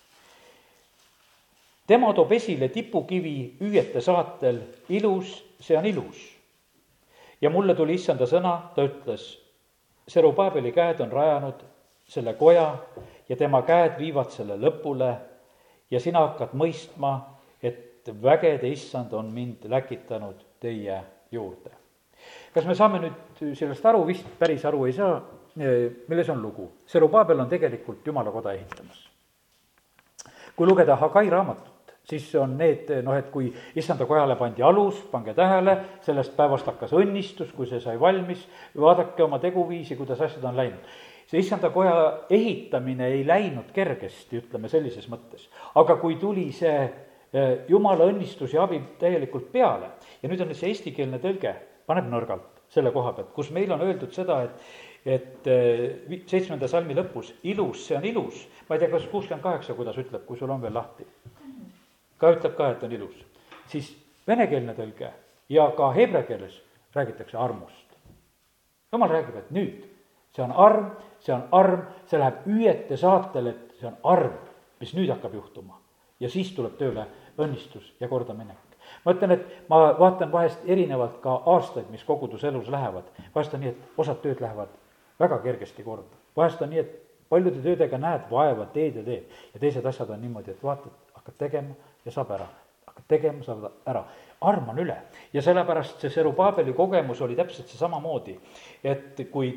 [1.90, 4.60] tema toob esile tipukivi hüüete saatel,
[4.94, 6.20] ilus, see on ilus.
[7.40, 9.24] ja mulle tuli issanda sõna, ta ütles,
[10.10, 11.60] Serubaabeli käed on rajanud
[12.10, 12.66] selle koja
[13.28, 15.10] ja tema käed viivad selle lõpule
[15.90, 17.12] ja sina hakkad mõistma,
[17.62, 21.00] et vägede issand on mind läkitanud teie
[21.30, 21.70] juurde.
[22.54, 25.20] kas me saame nüüd sellest aru, vist päris aru ei saa,
[25.56, 26.70] milles on lugu?
[26.86, 29.08] Serubaabel on tegelikult jumala koda ehitamas.
[30.56, 31.69] kui lugeda Hagai raamatut,
[32.08, 36.94] siis on need noh, et kui issanda kojale pandi alus, pange tähele, sellest päevast hakkas
[36.96, 38.42] õnnistus, kui see sai valmis,
[38.76, 40.98] vaadake oma teguviisi, kuidas asjad on läinud.
[41.30, 45.46] see issanda koja ehitamine ei läinud kergesti, ütleme sellises mõttes,
[45.78, 50.72] aga kui tuli see eh, jumala õnnistus ja abi täielikult peale ja nüüd on see
[50.72, 51.54] eestikeelne tõlge,
[51.86, 56.92] paneb nõrgalt selle koha pealt, kus meil on öeldud seda, et et eh, seitsmenda salmi
[56.92, 60.50] lõpus, ilus, see on ilus, ma ei tea, kas kuuskümmend kaheksa, kuidas ütleb, kui sul
[60.52, 61.06] on veel lahti
[62.20, 63.24] ka ütleb ka, et on ilus.
[63.66, 63.90] siis
[64.26, 65.12] venekeelne tõlge
[65.48, 66.60] ja ka heebrea keeles
[66.94, 67.96] räägitakse armust.
[68.92, 69.84] jumal räägib, et nüüd,
[70.32, 74.34] see on arm, see on arm, see läheb hüüete saatel, et see on arm,
[74.80, 75.80] mis nüüd hakkab juhtuma.
[76.20, 77.06] ja siis tuleb tööle
[77.38, 78.78] õnnistus ja kordaminek.
[79.04, 83.04] ma ütlen, et ma vaatan vahest erinevalt ka aastaid, mis koguduselus lähevad,
[83.34, 84.68] vahest on nii, et osad tööd lähevad
[85.20, 89.62] väga kergesti korda vahest on nii, et paljude töödega näed vaeva, teed ja teed ja
[89.62, 92.46] teised asjad on niimoodi, et vaatad, hakkad tegema ja saab ära.
[92.86, 94.04] hakkad tegema, saab ära.
[94.40, 94.96] arm on üle
[95.32, 98.38] ja sellepärast see Serubaabeli kogemus oli täpselt see samamoodi,
[98.84, 99.52] et kui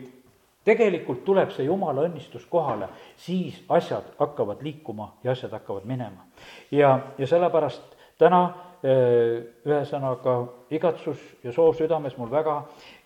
[0.63, 6.25] tegelikult tuleb see jumala õnnistus kohale, siis asjad hakkavad liikuma ja asjad hakkavad minema.
[6.71, 8.43] ja, ja sellepärast täna
[8.83, 10.33] ühesõnaga
[10.75, 12.57] igatsus ja soov südames mul väga,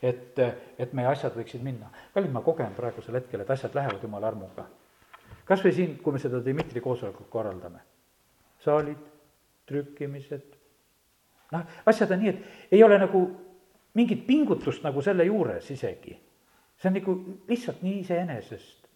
[0.01, 0.39] et,
[0.79, 1.91] et meie asjad võiksid minna.
[2.13, 4.65] kallid, ma kogen praegusel hetkel, et asjad lähevad jumala armuga.
[5.45, 7.83] kas või siin, kui me seda Dmitri koosolekut korraldame,
[8.65, 8.97] saalid,
[9.67, 10.45] trükkimised,
[11.51, 13.23] noh, asjad on nii, et ei ole nagu
[13.97, 16.17] mingit pingutust nagu selle juures isegi.
[16.77, 17.13] see on nagu
[17.47, 18.87] lihtsalt nii iseenesest.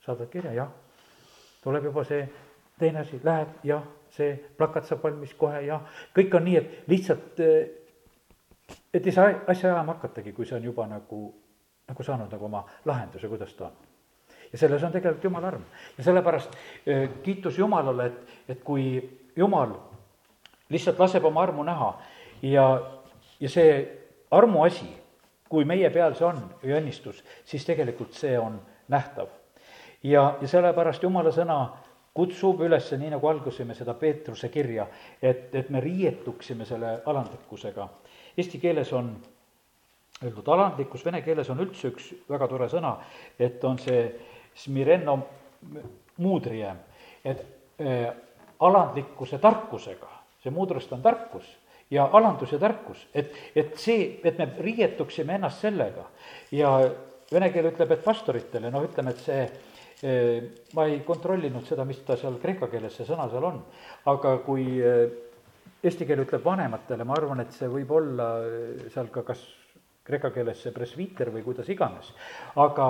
[0.00, 0.70] saadad kirja, jah,
[1.62, 2.28] tuleb juba see
[2.78, 5.78] teine asi, läheb, jah see plakat saab valmis kohe ja
[6.16, 10.68] kõik on nii, et lihtsalt, eh, et ei saa asja ajama hakatagi, kui see on
[10.68, 11.22] juba nagu,
[11.88, 13.88] nagu saanud nagu oma lahenduse, kuidas ta on.
[14.52, 15.64] ja selles on tegelikult jumala arm
[15.96, 16.56] ja sellepärast
[16.86, 18.84] eh, kiitus Jumalale, et, et kui
[19.36, 19.72] Jumal
[20.72, 21.92] lihtsalt laseb oma armu näha
[22.42, 22.66] ja,
[23.40, 23.76] ja see
[24.30, 24.88] armuasi,
[25.48, 28.58] kui meie peal see on või õnnistus, siis tegelikult see on
[28.88, 29.28] nähtav.
[30.02, 31.58] ja, ja sellepärast Jumala sõna
[32.14, 34.86] kutsub üles, nii nagu algusime seda Peetruse kirja,
[35.22, 37.88] et, et me riietuksime selle alandlikkusega.
[38.36, 39.14] Eesti keeles on
[40.22, 42.96] öeldud alandlikkus, vene keeles on üldse üks väga tore sõna,
[43.38, 44.04] et on see
[44.54, 45.16] smireno
[46.20, 46.78] muudriem,
[47.24, 47.42] et
[47.80, 48.12] äh,
[48.60, 50.11] alandlikkuse tarkusega,
[50.42, 51.46] see muudrust on tarkus
[51.92, 56.06] ja alandus ja tarkus, et, et see, et me riietuksime ennast sellega.
[56.56, 56.72] Ja
[57.32, 59.44] vene keel ütleb, et pastoritele, noh, ütleme, et see
[60.74, 63.60] ma ei kontrollinud seda, mis ta seal kreeka keeles, see sõna seal on,
[64.10, 68.32] aga kui eesti keel ütleb vanematele, ma arvan, et see võib olla
[68.90, 69.44] seal ka kas
[70.02, 72.10] kreeka keeles see presviiter või kuidas iganes.
[72.58, 72.88] aga,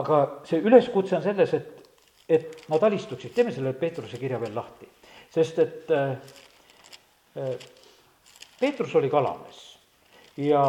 [0.00, 1.92] aga see üleskutse on selles, et,
[2.28, 4.88] et nad alistuksid, teeme selle Peetruse kirja veel lahti,
[5.32, 6.16] sest et äh,
[8.60, 9.62] Peetrus oli kalamees
[10.36, 10.62] ja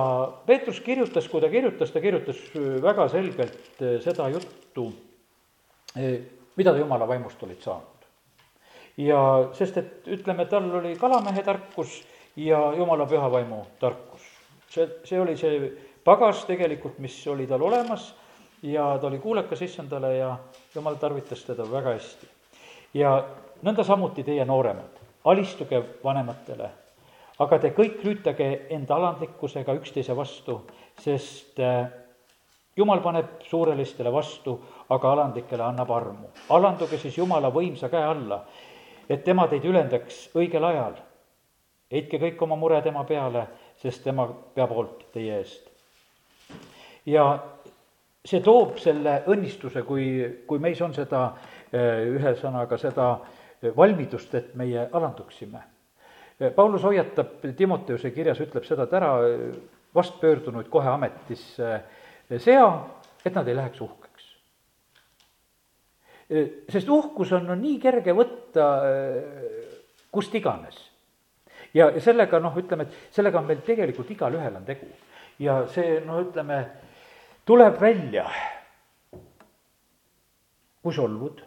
[0.46, 2.40] Peetrus kirjutas, kui ta kirjutas, ta kirjutas
[2.84, 4.92] väga selgelt seda juttu
[6.58, 8.06] mida ta jumala vaimust olid saanud.
[8.98, 9.20] ja
[9.54, 12.00] sest, et ütleme, tal oli kalamehe tarkus
[12.36, 14.22] ja jumala püha vaimu tarkus.
[14.70, 15.72] see, see oli see
[16.04, 18.14] pagas tegelikult, mis oli tal olemas
[18.64, 20.38] ja ta oli kuulekas issandale ja
[20.76, 22.28] jumal tarvitas teda väga hästi.
[22.94, 23.14] ja
[23.64, 26.70] nõnda samuti teie nooremad, alistuge vanematele,
[27.40, 30.62] aga te kõik lüütage enda alandlikkusega üksteise vastu,
[31.02, 31.88] sest äh,
[32.78, 34.58] jumal paneb suurelistele vastu,
[34.90, 36.30] aga alandlikele annab armu.
[36.50, 38.44] alanduge siis Jumala võimsa käe alla,
[39.10, 40.96] et tema teid ülendaks õigel ajal.
[41.92, 45.70] heitke kõik oma mure tema peale, sest tema peab hoolt teie eest.
[47.06, 47.40] ja
[48.26, 50.08] see toob selle õnnistuse, kui,
[50.48, 51.32] kui meis on seda,
[51.72, 53.20] eh, ühesõnaga seda
[53.78, 55.64] valmidust, et meie alanduksime.
[56.40, 59.14] Eh, Paulus hoiatab Timoteuse kirjas, ütleb seda, et ära
[59.96, 61.72] vastpöördunuid kohe ametisse
[62.38, 62.68] sea,
[63.26, 64.08] et nad ei läheks uhkeks
[66.70, 68.68] sest uhkus on, on nii kerge võtta
[70.12, 70.78] kust iganes.
[71.74, 74.90] ja, ja sellega noh, ütleme, et sellega on meil tegelikult igalühel on tegu.
[75.40, 76.60] ja see no ütleme,
[77.46, 78.28] tuleb välja,
[80.84, 81.44] kui solvud.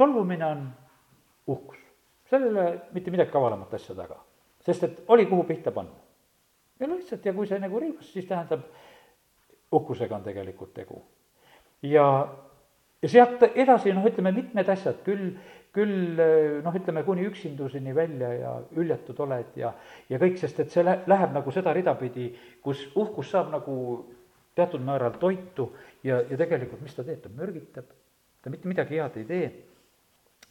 [0.00, 0.66] Solvumine on
[1.52, 1.80] uhkus,
[2.30, 4.16] seal ei ole mitte midagi kavalamat asja taga,
[4.64, 5.98] sest et oli, kuhu pihta panna.
[6.80, 8.62] ja lihtsalt ja kui see nagu riivas, siis tähendab,
[9.72, 11.02] uhkusega on tegelikult tegu.
[11.82, 12.06] ja
[13.02, 15.32] ja sealt edasi noh, ütleme mitmed asjad, küll,
[15.76, 16.20] küll
[16.64, 19.72] noh, ütleme kuni üksinduseni välja ja hüljatud oled ja,
[20.10, 22.30] ja kõik, sest et see lä-, läheb nagu seda rida pidi,
[22.64, 23.76] kus uhkus saab nagu
[24.58, 25.70] teatud määral toitu
[26.04, 27.88] ja, ja tegelikult mis ta teeb, ta mürgitab,
[28.42, 29.50] ta mitte midagi head ei tee.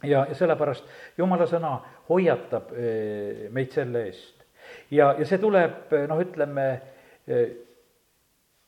[0.02, 1.76] Ja, ja sellepärast jumala sõna
[2.08, 4.44] hoiatab eh, meid selle eest.
[4.90, 6.66] ja, ja see tuleb noh, ütleme
[7.26, 7.46] eh,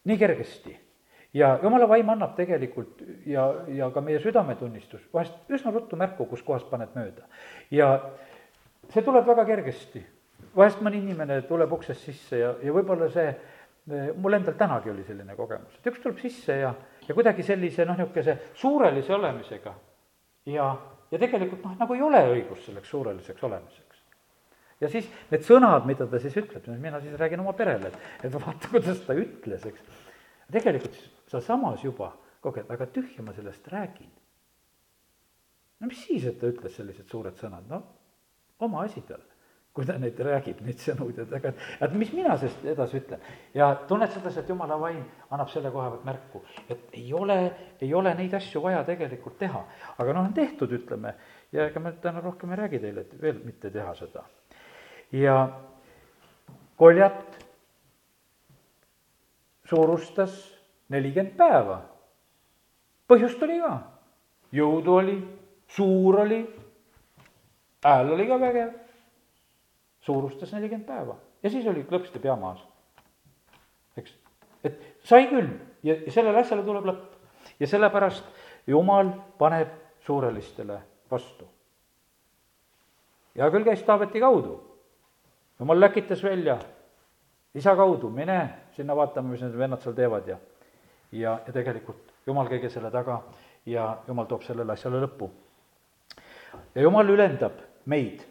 [0.04, 0.76] nii kergesti
[1.34, 6.42] ja jumala vaim annab tegelikult ja, ja ka meie südametunnistus vahest üsna ruttu märku, kus
[6.44, 7.24] kohas paned mööda.
[7.70, 7.94] ja
[8.92, 10.04] see tuleb väga kergesti.
[10.56, 13.30] vahest mõni inimene tuleb uksest sisse ja, ja võib-olla see,
[14.20, 16.74] mul endal tänagi oli selline kogemus, et üks tuleb sisse ja,
[17.08, 19.74] ja kuidagi sellise noh, niisuguse suurelise olemisega
[20.52, 20.68] ja,
[21.12, 23.92] ja tegelikult noh, nagu ei ole õigust selleks suureliseks olemiseks
[24.82, 28.34] ja siis need sõnad, mida ta siis ütleb, mina siis räägin oma perele, et, et
[28.34, 29.84] vaata, kuidas ta ütles, eks.
[30.52, 30.98] tegelikult
[31.30, 34.10] sealsamas juba koged, aga tühja ma sellest räägin.
[35.80, 37.82] no mis siis, et ta ütles sellised suured sõnad, no
[38.62, 39.22] oma asi tal.
[39.72, 43.20] Kui ta neid räägib, neid sõnu, tead, aga et mis mina sellest edasi ütlen.
[43.56, 47.36] ja tunned sedasi, et jumala vaim annab selle koha pealt märku, et ei ole,
[47.80, 49.62] ei ole neid asju vaja tegelikult teha.
[49.96, 51.14] aga noh, on tehtud, ütleme,
[51.52, 54.26] ja ega ma täna rohkem ei räägi teile, et veel mitte teha seda.
[55.12, 55.38] ja
[56.76, 57.40] koljat
[59.64, 60.36] suurustas
[60.92, 61.80] nelikümmend päeva.
[63.08, 63.72] põhjust oli ka,
[64.52, 65.18] jõudu oli,
[65.66, 66.44] suur oli,
[67.88, 68.81] hääl oli ka vägev
[70.02, 72.62] suurustas nelikümmend päeva ja siis oli klõpsti pea maas.
[73.96, 74.14] eks,
[74.64, 75.50] et sai küll
[75.82, 77.08] ja, ja sellele asjale tuleb lõpp.
[77.60, 78.24] ja sellepärast
[78.66, 79.68] jumal paneb
[80.06, 80.78] suurelistele
[81.10, 81.48] vastu.
[83.36, 84.60] hea küll, käis Taaveti kaudu.
[85.60, 86.58] jumal läkitas välja
[87.54, 90.38] isa kaudu, mine sinna vaatame, mis need vennad seal teevad ja
[91.12, 93.20] ja, ja tegelikult jumal kõige selle taga
[93.66, 95.30] ja jumal toob sellele asjale lõpu.
[96.74, 98.22] ja jumal ülendab meid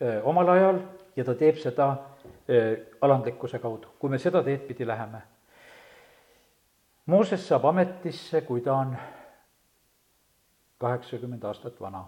[0.00, 0.80] öö, omal ajal
[1.16, 1.88] ja ta teeb seda
[3.00, 5.22] alandlikkuse kaudu, kui me seda teed pidi läheme.
[7.06, 8.96] Mooses saab ametisse, kui ta on
[10.78, 12.04] kaheksakümmend aastat vana.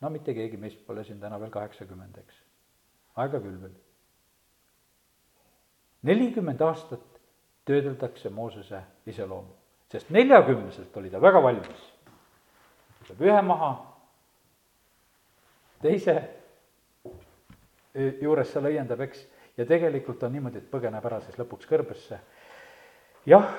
[0.00, 2.42] no mitte keegi meist pole siin täna veel kaheksakümmend, eks.
[3.16, 3.74] aega küll veel.
[6.02, 7.20] nelikümmend aastat
[7.64, 9.54] töödeldakse Moosese iseloomu,
[9.92, 11.88] sest neljakümneselt oli ta väga valmis.
[13.02, 13.72] võtab ühe maha,
[15.82, 16.41] teise
[17.94, 19.26] juures seal õiendab, eks,
[19.56, 22.18] ja tegelikult on niimoodi, et põgeneb ära siis lõpuks kõrbesse.
[23.26, 23.52] jah,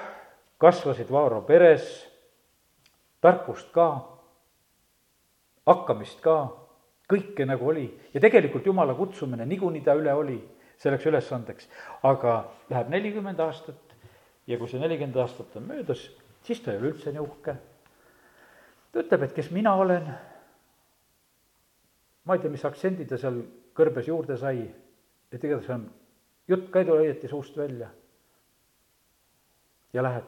[0.57, 1.85] kasvasid Vaaro peres,
[3.21, 3.87] tarkust ka,
[5.69, 6.37] hakkamist ka,
[7.09, 10.39] kõike nagu oli ja tegelikult jumala kutsumine niikuinii ta üle oli
[10.81, 11.69] selleks ülesandeks,
[12.03, 13.95] aga läheb nelikümmend aastat
[14.47, 16.07] ja kui see nelikümmend aastat on möödas,
[16.43, 17.55] siis ta ei ole üldse nii uhke.
[18.91, 20.09] ta ütleb, et kes mina olen,
[22.25, 23.39] ma ei tea, mis aktsendi ta seal
[23.77, 24.63] kõrbes juurde sai,
[25.31, 25.85] et igatahes on,
[26.47, 27.89] jutt ka ei tule õieti suust välja.
[29.93, 30.25] ja lähed,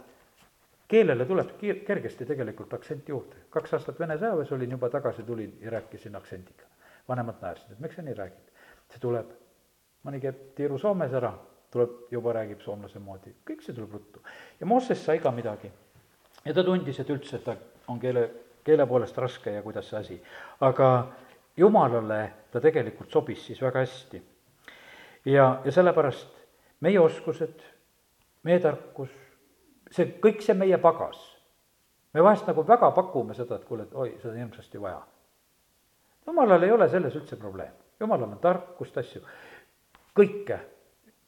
[0.88, 5.58] keelele tuleb kiir-, kergesti tegelikult aktsent juurde, kaks aastat Vene sõjaväes olin, juba tagasi tulin
[5.62, 6.70] ja rääkisin aktsendiga.
[7.08, 8.54] vanemad naersid, et miks sa nii räägid,
[8.90, 9.34] see tuleb,
[10.06, 11.34] mõni käib tiiru Soomes ära,
[11.72, 14.22] tuleb, juba räägib soomlase moodi, kõik see tuleb ruttu.
[14.60, 15.72] ja Mooses sai ka midagi.
[16.46, 17.56] ja ta tundis, et üldse, ta
[17.88, 18.30] on keele,
[18.64, 20.22] keele poolest raske ja kuidas see asi,
[20.62, 20.90] aga
[21.58, 24.22] jumalale ta tegelikult sobis siis väga hästi.
[25.26, 26.36] ja, ja sellepärast
[26.82, 27.64] meie oskused,
[28.44, 29.10] meie tarkus,
[29.92, 31.18] see, kõik see meie pagas,
[32.14, 35.02] me vahest nagu väga pakume seda, et kuule, et oi, seda on hirmsasti vaja.
[36.28, 39.24] jumalal ei ole selles üldse probleem, jumalal on tarkust, asju,
[40.16, 40.60] kõike,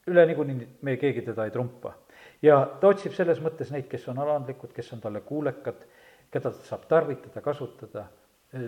[0.08, 1.94] üle niikuinii meie keegi teda ei trumpa.
[2.42, 5.84] ja ta otsib selles mõttes neid, kes on alandlikud, kes on talle kuulekad,
[6.32, 8.08] keda ta saab tarvitada, kasutada,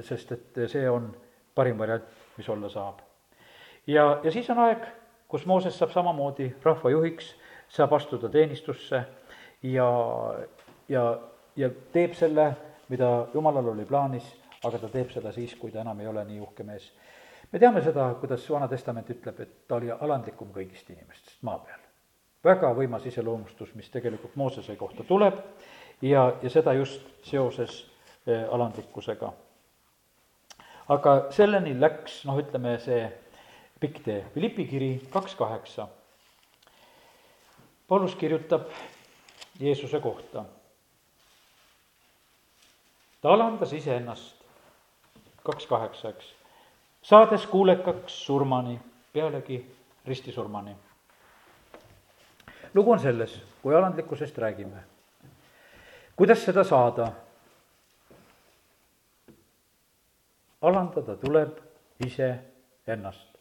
[0.02, 1.12] sest et see on
[1.60, 3.04] parim variant, mis olla saab.
[3.88, 4.86] ja, ja siis on aeg,
[5.28, 7.34] kus Mooses saab samamoodi rahvajuhiks,
[7.70, 9.04] saab astuda teenistusse
[9.64, 9.90] ja,
[10.90, 11.04] ja,
[11.56, 12.52] ja teeb selle,
[12.90, 14.30] mida jumalal oli plaanis,
[14.64, 16.92] aga ta teeb seda siis, kui ta enam ei ole nii uhke mees.
[17.52, 21.84] me teame seda, kuidas Vana Testament ütleb, et ta oli alandlikum kõigist inimestest maa peal.
[22.44, 25.44] väga võimas iseloomustus, mis tegelikult Moosese kohta tuleb
[26.02, 27.84] ja, ja seda just seoses
[28.26, 29.34] eh, alandlikkusega
[30.90, 33.04] aga selleni läks, noh, ütleme see
[33.80, 35.88] pikk tee, Philippi kiri kaks kaheksa.
[37.88, 38.70] Paulus kirjutab
[39.60, 40.46] Jeesuse kohta.
[43.22, 44.36] ta alandas iseennast,
[45.44, 46.34] kaks kaheksa, eks,
[47.02, 48.80] saades kuulekaks surmani,
[49.14, 49.66] pealegi
[50.08, 50.76] ristisurmani.
[52.74, 54.84] lugu on selles, kui alandlikkusest räägime.
[56.16, 57.12] kuidas seda saada
[60.62, 61.58] alandada tuleb
[62.06, 63.38] iseennast,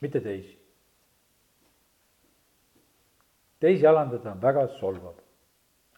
[0.00, 0.58] mitte teisi.
[3.60, 5.14] teisi alandada on väga solvav.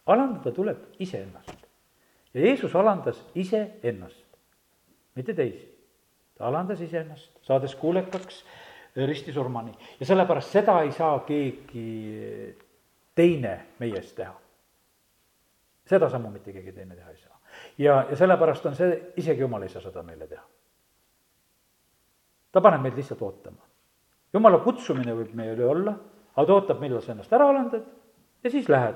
[0.05, 1.55] alandada tuleb iseennast.
[2.33, 4.25] ja Jeesus alandas iseennast,
[5.15, 5.71] mitte teisi.
[6.37, 8.45] ta alandas iseennast, saades kuulekaks
[8.95, 12.57] ristisurmani ja sellepärast seda ei saa keegi
[13.15, 14.35] teine meiest teha.
[15.87, 17.34] seda sammu mitte keegi teine teha ei saa
[17.77, 20.43] ja, ja sellepärast on see, isegi jumal ei saa seda meile teha.
[22.51, 23.61] ta paneb meid lihtsalt ootama.
[24.33, 25.95] jumala kutsumine võib meie üle olla,
[26.35, 27.85] aga ta ootab, millal sa ennast ära alandad
[28.43, 28.95] ja siis lähed.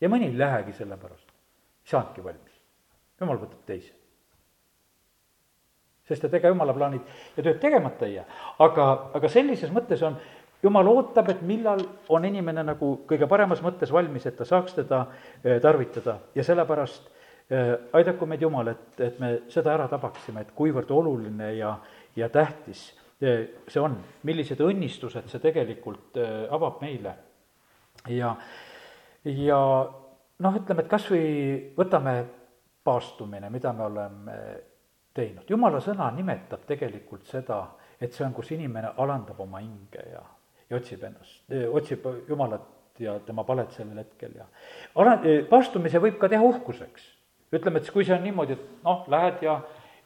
[0.00, 2.60] ja mõni ei lähegi sellepärast, ei saanudki valmis.
[3.20, 3.94] jumal võtab teise.
[6.08, 7.00] sest et ega jumala plaanid
[7.36, 10.20] ja tööd tegemata ei jää, aga, aga sellises mõttes on
[10.62, 15.06] jumal ootab, et millal on inimene nagu kõige paremas mõttes valmis, et ta saaks teda
[15.42, 17.08] eh, tarvitada ja sellepärast
[17.92, 21.74] aidaku meid Jumal, et, et me seda ära tabaksime, et kuivõrd oluline ja,
[22.16, 22.90] ja tähtis
[23.22, 23.94] see on,
[24.26, 26.16] millised õnnistused see tegelikult
[26.50, 27.14] avab meile.
[28.10, 28.32] ja,
[29.24, 29.58] ja
[30.42, 31.28] noh, ütleme, et kas või
[31.76, 32.16] võtame
[32.82, 34.36] paastumine, mida me oleme
[35.14, 37.62] teinud, jumala sõna nimetab tegelikult seda,
[38.00, 40.22] et see on, kus inimene alandab oma hinge ja,
[40.68, 44.46] ja otsib ennast, otsib jumalat ja tema palet sellel hetkel ja
[45.00, 47.04] ala-, paastumise võib ka teha uhkuseks.
[47.52, 49.58] Ütleme, et kui see on niimoodi, et noh, lähed ja,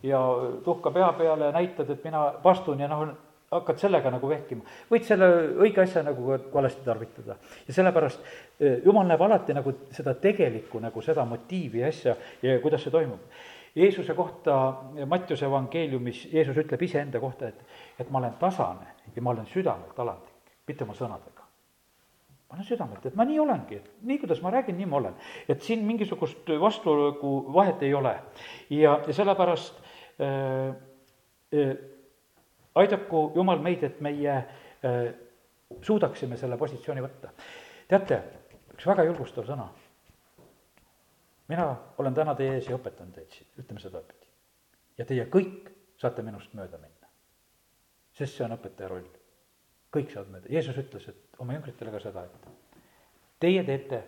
[0.02, 0.22] ja
[0.64, 3.06] tuhka pea peale ja näitad, et mina paastun ja noh,
[3.50, 5.28] hakkad sellega nagu vehkima, võid selle
[5.62, 7.36] õige asja nagu valesti tarvitada.
[7.68, 8.24] ja sellepärast
[8.60, 12.94] eh, jumal näeb alati nagu seda tegelikku nagu seda motiivi ja asja ja kuidas see
[12.94, 13.30] toimub.
[13.76, 14.56] Jeesuse kohta
[15.06, 17.60] Mattiuse evangeeliumis Jeesus ütleb iseenda kohta, et,
[18.00, 21.35] et ma olen tasane ja ma olen südamelt alandlik, mitte oma sõnadega.
[22.52, 25.14] Olen südamelt, et ma nii olengi, et nii, kuidas ma räägin, nii ma olen.
[25.48, 28.14] et siin mingisugust vastuolu vahet ei ole
[28.70, 29.80] ja, ja sellepärast
[30.20, 30.76] äh,
[31.54, 31.76] äh,
[32.74, 35.14] aidaku Jumal meid, et meie äh,
[35.82, 37.32] suudaksime selle positsiooni võtta.
[37.88, 38.20] teate,
[38.74, 39.68] üks väga julgustav sõna.
[41.48, 41.66] mina
[41.98, 44.30] olen täna teie ees ja õpetan teid siin, ütleme sedapidi.
[44.98, 47.10] ja teie kõik saate minust mööda minna.
[48.12, 49.25] sest see on õpetaja roll.
[49.94, 52.80] Kõik saavad mööda, Jeesus ütles, et oma jüngritele ka seda, et
[53.40, 54.02] teie teete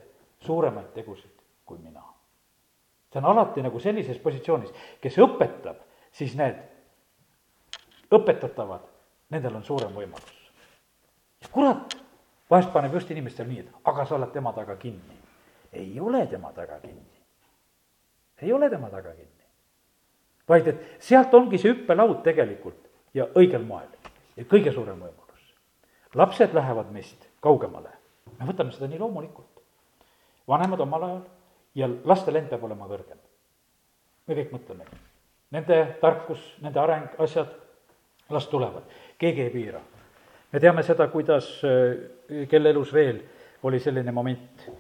[0.45, 1.39] suuremaid tegusid
[1.69, 2.03] kui mina.
[3.13, 5.77] see on alati nagu sellises positsioonis, kes õpetab,
[6.13, 6.59] siis need
[8.13, 8.85] õpetatavad,
[9.33, 10.35] nendel on suurem võimalus.
[11.53, 11.97] kurat,
[12.51, 15.17] vahest paneb just inimestel nii, et aga sa oled tema taga kinni.
[15.73, 17.21] ei ole tema taga kinni.
[18.43, 19.45] ei ole tema taga kinni.
[20.49, 23.89] vaid et sealt ongi see hüppelaud tegelikult ja õigel moel
[24.37, 25.18] ja kõige suurem võimalus.
[26.15, 27.91] Lapsed lähevad meist kaugemale,
[28.39, 29.63] me võtame seda nii loomulikult.
[30.49, 31.23] vanemad omal ajal
[31.75, 33.19] ja laste lend peab olema kõrgem.
[34.27, 34.85] me kõik mõtleme,
[35.51, 37.49] nende tarkus, nende areng, asjad
[38.31, 38.83] las tulevad,
[39.19, 39.81] keegi ei piira.
[40.53, 43.23] me teame seda, kuidas, äh, kelle elus veel
[43.63, 44.71] oli selline moment,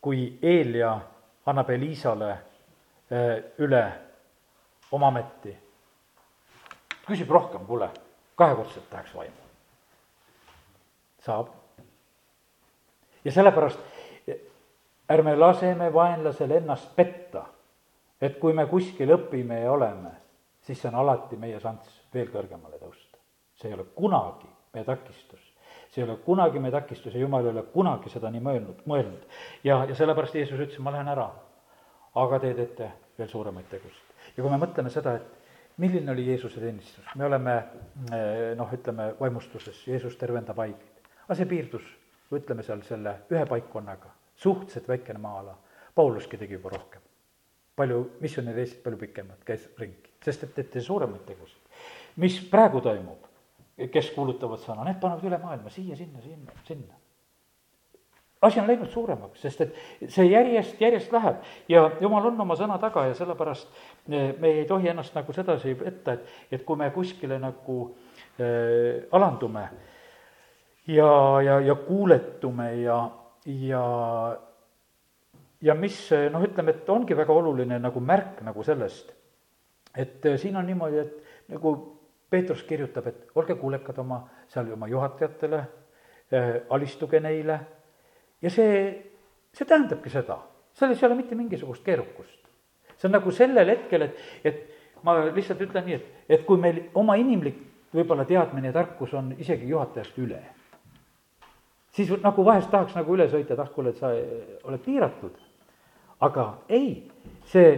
[0.00, 1.00] kui Eelia
[1.46, 3.84] annab Eliisale äh, üle
[4.92, 5.56] oma ameti.
[7.06, 7.90] küsib rohkem, kuule,
[8.36, 9.43] kahekordselt tahaks vaimu.
[11.24, 11.48] Saab.
[13.24, 13.80] ja sellepärast
[15.08, 17.44] ärme laseme vaenlasel ennast petta,
[18.20, 20.10] et kui me kuskil õpime ja oleme,
[20.64, 23.18] siis see on alati meie šanss veel kõrgemale tõusta.
[23.54, 25.52] see ei ole kunagi meie takistus.
[25.90, 29.28] see ei ole kunagi meie takistus ja jumal ei ole kunagi seda nii mõelnud, mõelnud.
[29.64, 31.30] ja, ja sellepärast Jeesus ütles, ma lähen ära,
[32.14, 34.14] aga te teete veel suuremaid tegusid.
[34.36, 37.54] ja kui me mõtleme seda, et milline oli Jeesuse teenistus, me oleme
[38.12, 40.93] eh, noh, ütleme vaimustuses, Jeesus tervendab haigeid.
[41.24, 41.84] Aga see piirdus,
[42.34, 45.56] ütleme seal selle ühe paikkonnaga, suhteliselt väikene maa-ala.
[45.94, 47.00] Pauluski tegi juba rohkem.
[47.76, 51.78] palju, missionäri Eestit palju pikemalt käis ringi, sest et teete suuremaid tegusid.
[52.22, 53.24] Mis praegu toimub,
[53.90, 56.94] kes kuulutavad sõna, need panevad üle maailma siia, sinna, sinna,
[58.46, 59.76] asi on läinud suuremaks, sest et
[60.12, 61.40] see järjest, järjest läheb.
[61.68, 63.68] Ja jumal on oma sõna taga ja sellepärast
[64.10, 69.06] eh, me ei tohi ennast nagu sedasi võtta, et, et kui me kuskile nagu äh,
[69.12, 69.68] alandume
[70.86, 72.98] ja, ja, ja kuuletume ja,
[73.46, 73.84] ja
[75.64, 75.96] ja mis
[76.32, 79.12] noh, ütleme, et ongi väga oluline nagu märk nagu sellest,
[79.96, 81.74] et eh, siin on niimoodi, et nagu
[82.30, 87.60] Peetrus kirjutab, et olge kuulekad oma, seal oma juhatajatele äh,, alistuge neile
[88.42, 88.88] ja see,
[89.54, 90.40] see tähendabki seda,
[90.74, 92.40] selles ei ole mitte mingisugust keerukust.
[92.96, 96.88] see on nagu sellel hetkel, et, et ma lihtsalt ütlen nii, et, et kui meil
[96.98, 97.60] oma inimlik
[97.94, 100.40] võib-olla teadmine ja tarkus on isegi juhatajast üle,
[101.94, 104.10] siis nagu vahest tahaks nagu üle sõita, tahaks, kuule, et sa
[104.68, 105.38] oled piiratud.
[106.20, 107.10] aga ei,
[107.46, 107.70] see,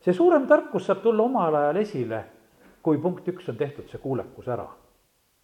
[0.00, 2.22] see suurem tarkus saab tulla omal ajal esile
[2.82, 4.66] kui punkt üks on tehtud see kuulekus ära.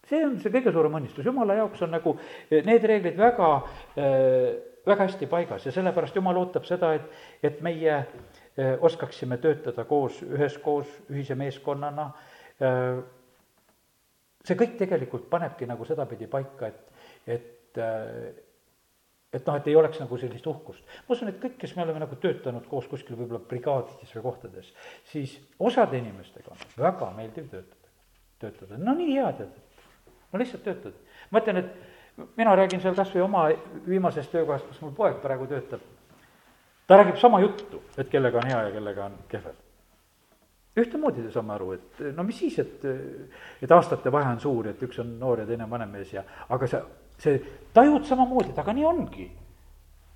[0.09, 2.15] see on see kõige suurem õnnistus, jumala jaoks on nagu
[2.49, 3.49] eh, need reeglid väga,
[3.93, 4.47] eh,
[4.87, 7.05] väga hästi paigas ja sellepärast jumal ootab seda, et,
[7.45, 12.11] et meie eh, oskaksime töötada koos, üheskoos, ühise meeskonnana.
[14.43, 17.45] see kõik tegelikult panebki nagu sedapidi paika, et, et
[19.33, 20.85] et noh, et ei oleks nagu sellist uhkust.
[21.07, 24.71] ma usun, et kõik, kes me oleme nagu töötanud koos kuskil võib-olla brigaadides või kohtades,
[25.11, 27.93] siis osade inimestega on väga meeldiv töötada,
[28.41, 30.97] töötada, no nii hea tead, et no lihtsalt töötad.
[31.29, 33.47] ma ütlen, et mina räägin seal kas või oma
[33.87, 35.83] viimasest töökohast, kus mul poeg praegu töötab,
[36.87, 39.65] ta räägib sama juttu, et kellega on hea ja kellega on kehvem.
[40.79, 42.85] ühtemoodi saame aru, et no mis siis, et,
[43.61, 46.23] et aastate vahe on suur, et üks on noor ja teine on vanem mees ja,
[46.49, 46.81] aga see
[47.19, 47.39] see
[47.73, 49.29] tajud samamoodi, et aga nii ongi.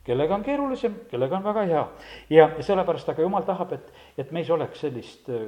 [0.03, 1.87] kellega on keerulisem, kellega on väga hea.
[2.29, 5.47] ja sellepärast aga jumal tahab, et, et meis oleks sellist äh,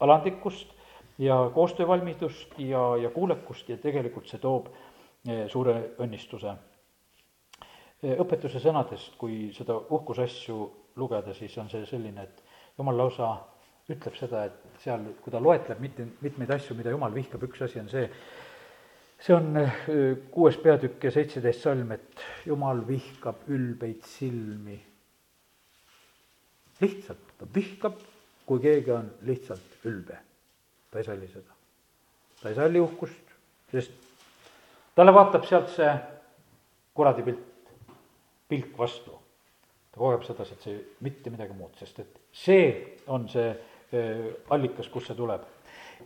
[0.00, 0.76] alandlikkust
[1.18, 4.68] ja koostöövalmidust ja, ja kuulekust ja tegelikult see toob
[5.28, 6.52] eh, suure õnnistuse.
[8.02, 10.58] Eh, õpetuse sõnadest, kui seda uhkusasju
[11.00, 12.42] lugeda, siis on see selline, et
[12.78, 13.32] jumal lausa
[13.88, 17.80] ütleb seda, et seal, kui ta loetleb mitte, mitmeid asju, mida jumal vihkab, üks asi
[17.80, 18.08] on see,
[19.20, 19.72] see on äh,
[20.30, 24.78] kuues peatükk ja seitseteist salm, et jumal vihkab ülbeid silmi.
[26.80, 28.00] lihtsalt, ta vihkab,
[28.46, 30.18] kui keegi on lihtsalt ülbe.
[30.90, 31.56] ta ei salli seda.
[32.42, 33.32] ta ei salli uhkust,
[33.72, 33.92] sest
[34.94, 35.92] talle vaatab sealt see
[36.94, 37.72] kuradi pilt,
[38.48, 39.16] pilk vastu.
[39.92, 42.68] ta kogeb sedasi, et see mitte midagi muud, sest et see
[43.08, 45.48] on see äh, allikas, kust see tuleb.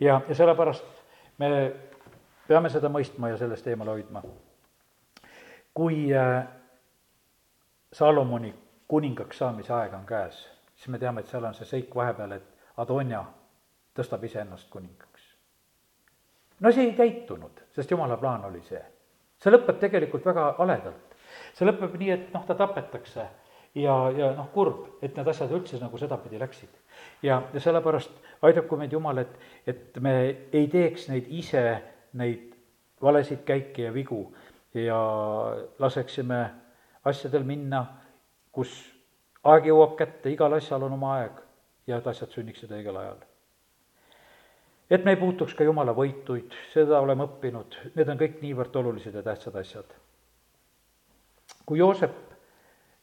[0.01, 0.87] ja, ja sellepärast
[1.43, 1.51] me
[2.51, 4.23] peame seda mõistma ja sellest eemale hoidma.
[5.75, 6.47] kui äh,
[7.93, 8.51] Salomoni
[8.91, 10.41] kuningaks saamise aeg on käes,
[10.75, 12.49] siis me teame, et seal on see seik vahepeal, et
[12.83, 13.21] Adonia
[13.95, 15.29] tõstab iseennast kuningaks.
[16.61, 18.83] no see ei täitunud, sest jumala plaan oli see.
[19.39, 21.15] see lõpeb tegelikult väga haledalt.
[21.55, 23.29] see lõpeb nii, et noh, ta tapetakse
[23.75, 26.75] ja, ja noh, kurb, et need asjad üldse nagu sedapidi läksid.
[27.23, 28.11] ja, ja sellepärast
[28.43, 30.17] aidaku meid Jumal, et, et me
[30.53, 31.65] ei teeks neid ise
[32.13, 32.51] neid
[33.03, 34.25] valesid käike ja vigu
[34.75, 34.99] ja
[35.79, 36.51] laseksime
[37.05, 37.85] asjadel minna,
[38.53, 38.73] kus
[39.45, 41.41] aeg jõuab kätte, igal asjal on oma aeg
[41.87, 43.19] ja et asjad sünniksid õigel ajal.
[44.91, 49.15] et me ei puutuks ka jumala võituid, seda oleme õppinud, need on kõik niivõrd olulised
[49.15, 49.95] ja tähtsad asjad.
[51.67, 52.17] kui Joosep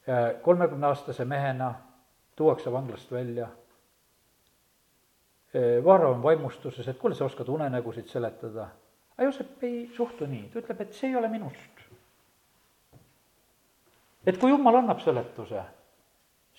[0.09, 1.73] äh, kolmekümneaastase mehena
[2.35, 3.49] tuuakse vanglast välja,
[5.55, 8.67] äh, Vaaro on vaimustuses, et kuule, sa oskad unenägusid seletada
[9.17, 11.73] aga Joosep ei suhtu nii, ta ütleb, et see ei ole minust.
[14.27, 15.61] et kui jumal annab seletuse,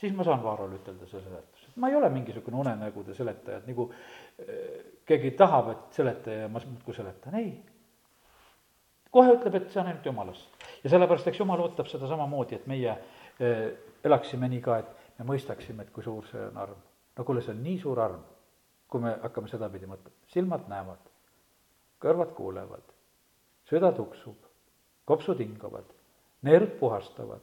[0.00, 3.66] siis ma saan Vaarole ütelda see seletus, et ma ei ole mingisugune unenägude seletaja, et
[3.68, 7.52] nagu äh, keegi tahab, et seletaja ja ma muudkui seletan, ei.
[9.14, 10.64] kohe ütleb, et see on ainult jumalast.
[10.82, 13.62] ja sellepärast, eks jumal ootab seda samamoodi, et meie äh,
[14.04, 16.82] elaksime nii ka, et me mõistaksime, et kui suur see on arm.
[17.18, 18.24] no kuule, see on nii suur arm,
[18.88, 21.07] kui me hakkame sedapidi mõtlema, silmad näevad,
[22.02, 22.94] kõrvad kuulevad,
[23.68, 24.36] süda tuksub,
[25.08, 25.86] kopsud hingavad,
[26.46, 27.42] neerud puhastavad,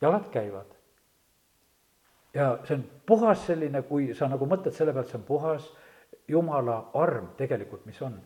[0.00, 0.74] jalad käivad.
[2.34, 5.70] ja see on puhas selline, kui sa nagu mõtled selle pealt, see on puhas
[6.28, 8.20] jumala arm tegelikult, mis on.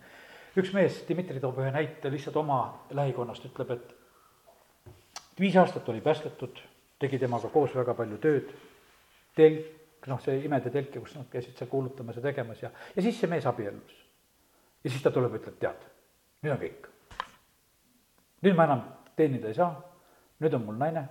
[0.56, 6.60] üks mees, Dmitri toob ühe näite lihtsalt oma lähikonnast, ütleb, et viis aastat oli päästetud,
[6.98, 8.52] tegi temaga koos väga palju tööd,
[9.34, 9.70] telk,
[10.06, 13.18] noh, see imede telk ja kus nad käisid seal kuulutamas ja tegemas ja, ja siis
[13.18, 14.01] see mees abiellus
[14.84, 15.84] ja siis ta tuleb ütleb, tead,
[16.42, 16.88] nüüd on kõik.
[18.42, 18.82] nüüd ma enam
[19.16, 19.74] teenida ei saa,
[20.42, 21.04] nüüd on mul naine,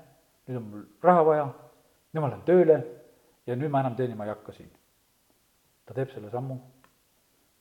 [0.48, 1.46] nüüd on mul raha vaja,
[2.12, 2.78] nüüd ma lähen tööle
[3.48, 4.72] ja nüüd ma enam teenima ei hakka siin.
[5.86, 6.60] ta teeb selle sammu,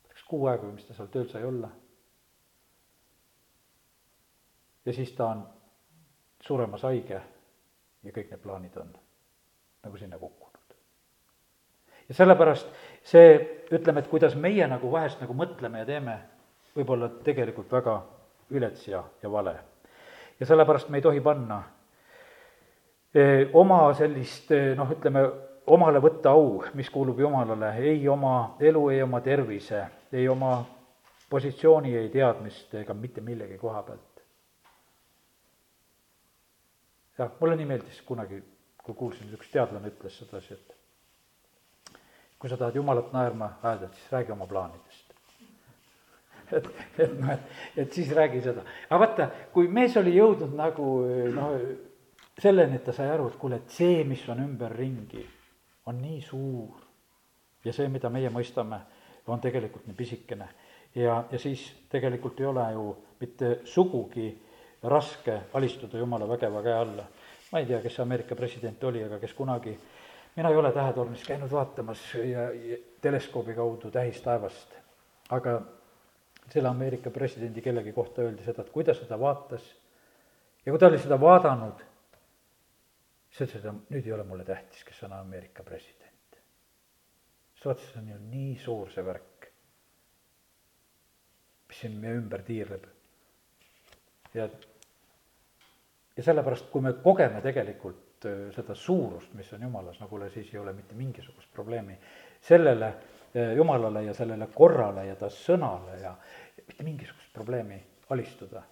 [0.09, 1.71] läks kuu aega või mis ta seal tööl sai olla.
[4.85, 5.47] ja siis ta on
[6.41, 7.21] suremas haige
[8.03, 8.95] ja kõik need plaanid on
[9.83, 10.50] nagu sinna kukkunud
[12.11, 12.67] ja sellepärast
[13.07, 13.35] see,
[13.71, 16.15] ütleme, et kuidas meie nagu vahest nagu mõtleme ja teeme,
[16.75, 17.93] võib olla tegelikult väga
[18.51, 19.53] ülets ja, ja vale.
[20.39, 21.61] ja sellepärast me ei tohi panna
[23.15, 25.23] e, oma sellist e, noh, ütleme,
[25.71, 30.57] omale võtta au, mis kuulub Jumalale, ei oma elu, ei oma tervise, ei oma
[31.31, 34.25] positsiooni, ei teadmist ega mitte millegi koha pealt.
[37.17, 38.43] jah, mulle nii meeldis kunagi,
[38.83, 40.80] kui kuulsin, üks teadlane ütles sedasi, et
[42.41, 45.13] kui sa tahad Jumalat naerma ajada, siis räägi oma plaanidest.
[46.51, 46.67] et,
[46.99, 48.63] et noh, et, et siis räägi seda.
[48.89, 50.87] aga vaata, kui mees oli jõudnud nagu
[51.35, 51.53] noh,
[52.41, 55.27] selleni, et ta sai aru, et kuule, et see, mis on ümberringi,
[55.85, 56.81] on nii suur.
[57.63, 58.81] ja see, mida meie mõistame,
[59.29, 60.49] on tegelikult nii pisikene.
[60.95, 62.89] ja, ja siis tegelikult ei ole ju
[63.21, 64.31] mitte sugugi
[64.81, 67.05] raske alistuda Jumala vägeva käe alla.
[67.51, 70.00] ma ei tea, kes Ameerika president oli, aga kes kunagi äh,
[70.35, 74.75] mina ei ole tähetornis käinud vaatamas ja, ja teleskoobi kaudu tähistaevast,
[75.29, 75.61] aga
[76.51, 79.65] selle Ameerika presidendi kellegi kohta öeldi seda, et kui ta seda vaatas
[80.65, 81.83] ja kui ta oli seda vaadanud,
[83.31, 86.39] siis ütles, et nüüd ei ole mulle tähtis, kes on Ameerika president.
[87.53, 89.49] siis ta vaatas, see on ju nii suur see värk,
[91.67, 92.87] mis siin meie ümber tiirleb.
[94.33, 94.47] ja,
[96.15, 100.51] ja sellepärast, kui me kogeme tegelikult Äh, seda suurust, mis on jumalas, no kuule, siis
[100.53, 101.95] ei ole mitte mingisugust probleemi
[102.41, 102.91] sellele
[103.33, 106.13] äh, jumalale ja sellele korrale ja ta sõnale ja
[106.67, 108.63] mitte mingisugust probleemi alistuda.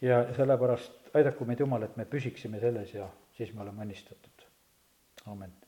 [0.00, 4.50] ja sellepärast aidaku meid Jumal, et me püsiksime selles ja siis me oleme õnnistatud.
[5.26, 5.65] amin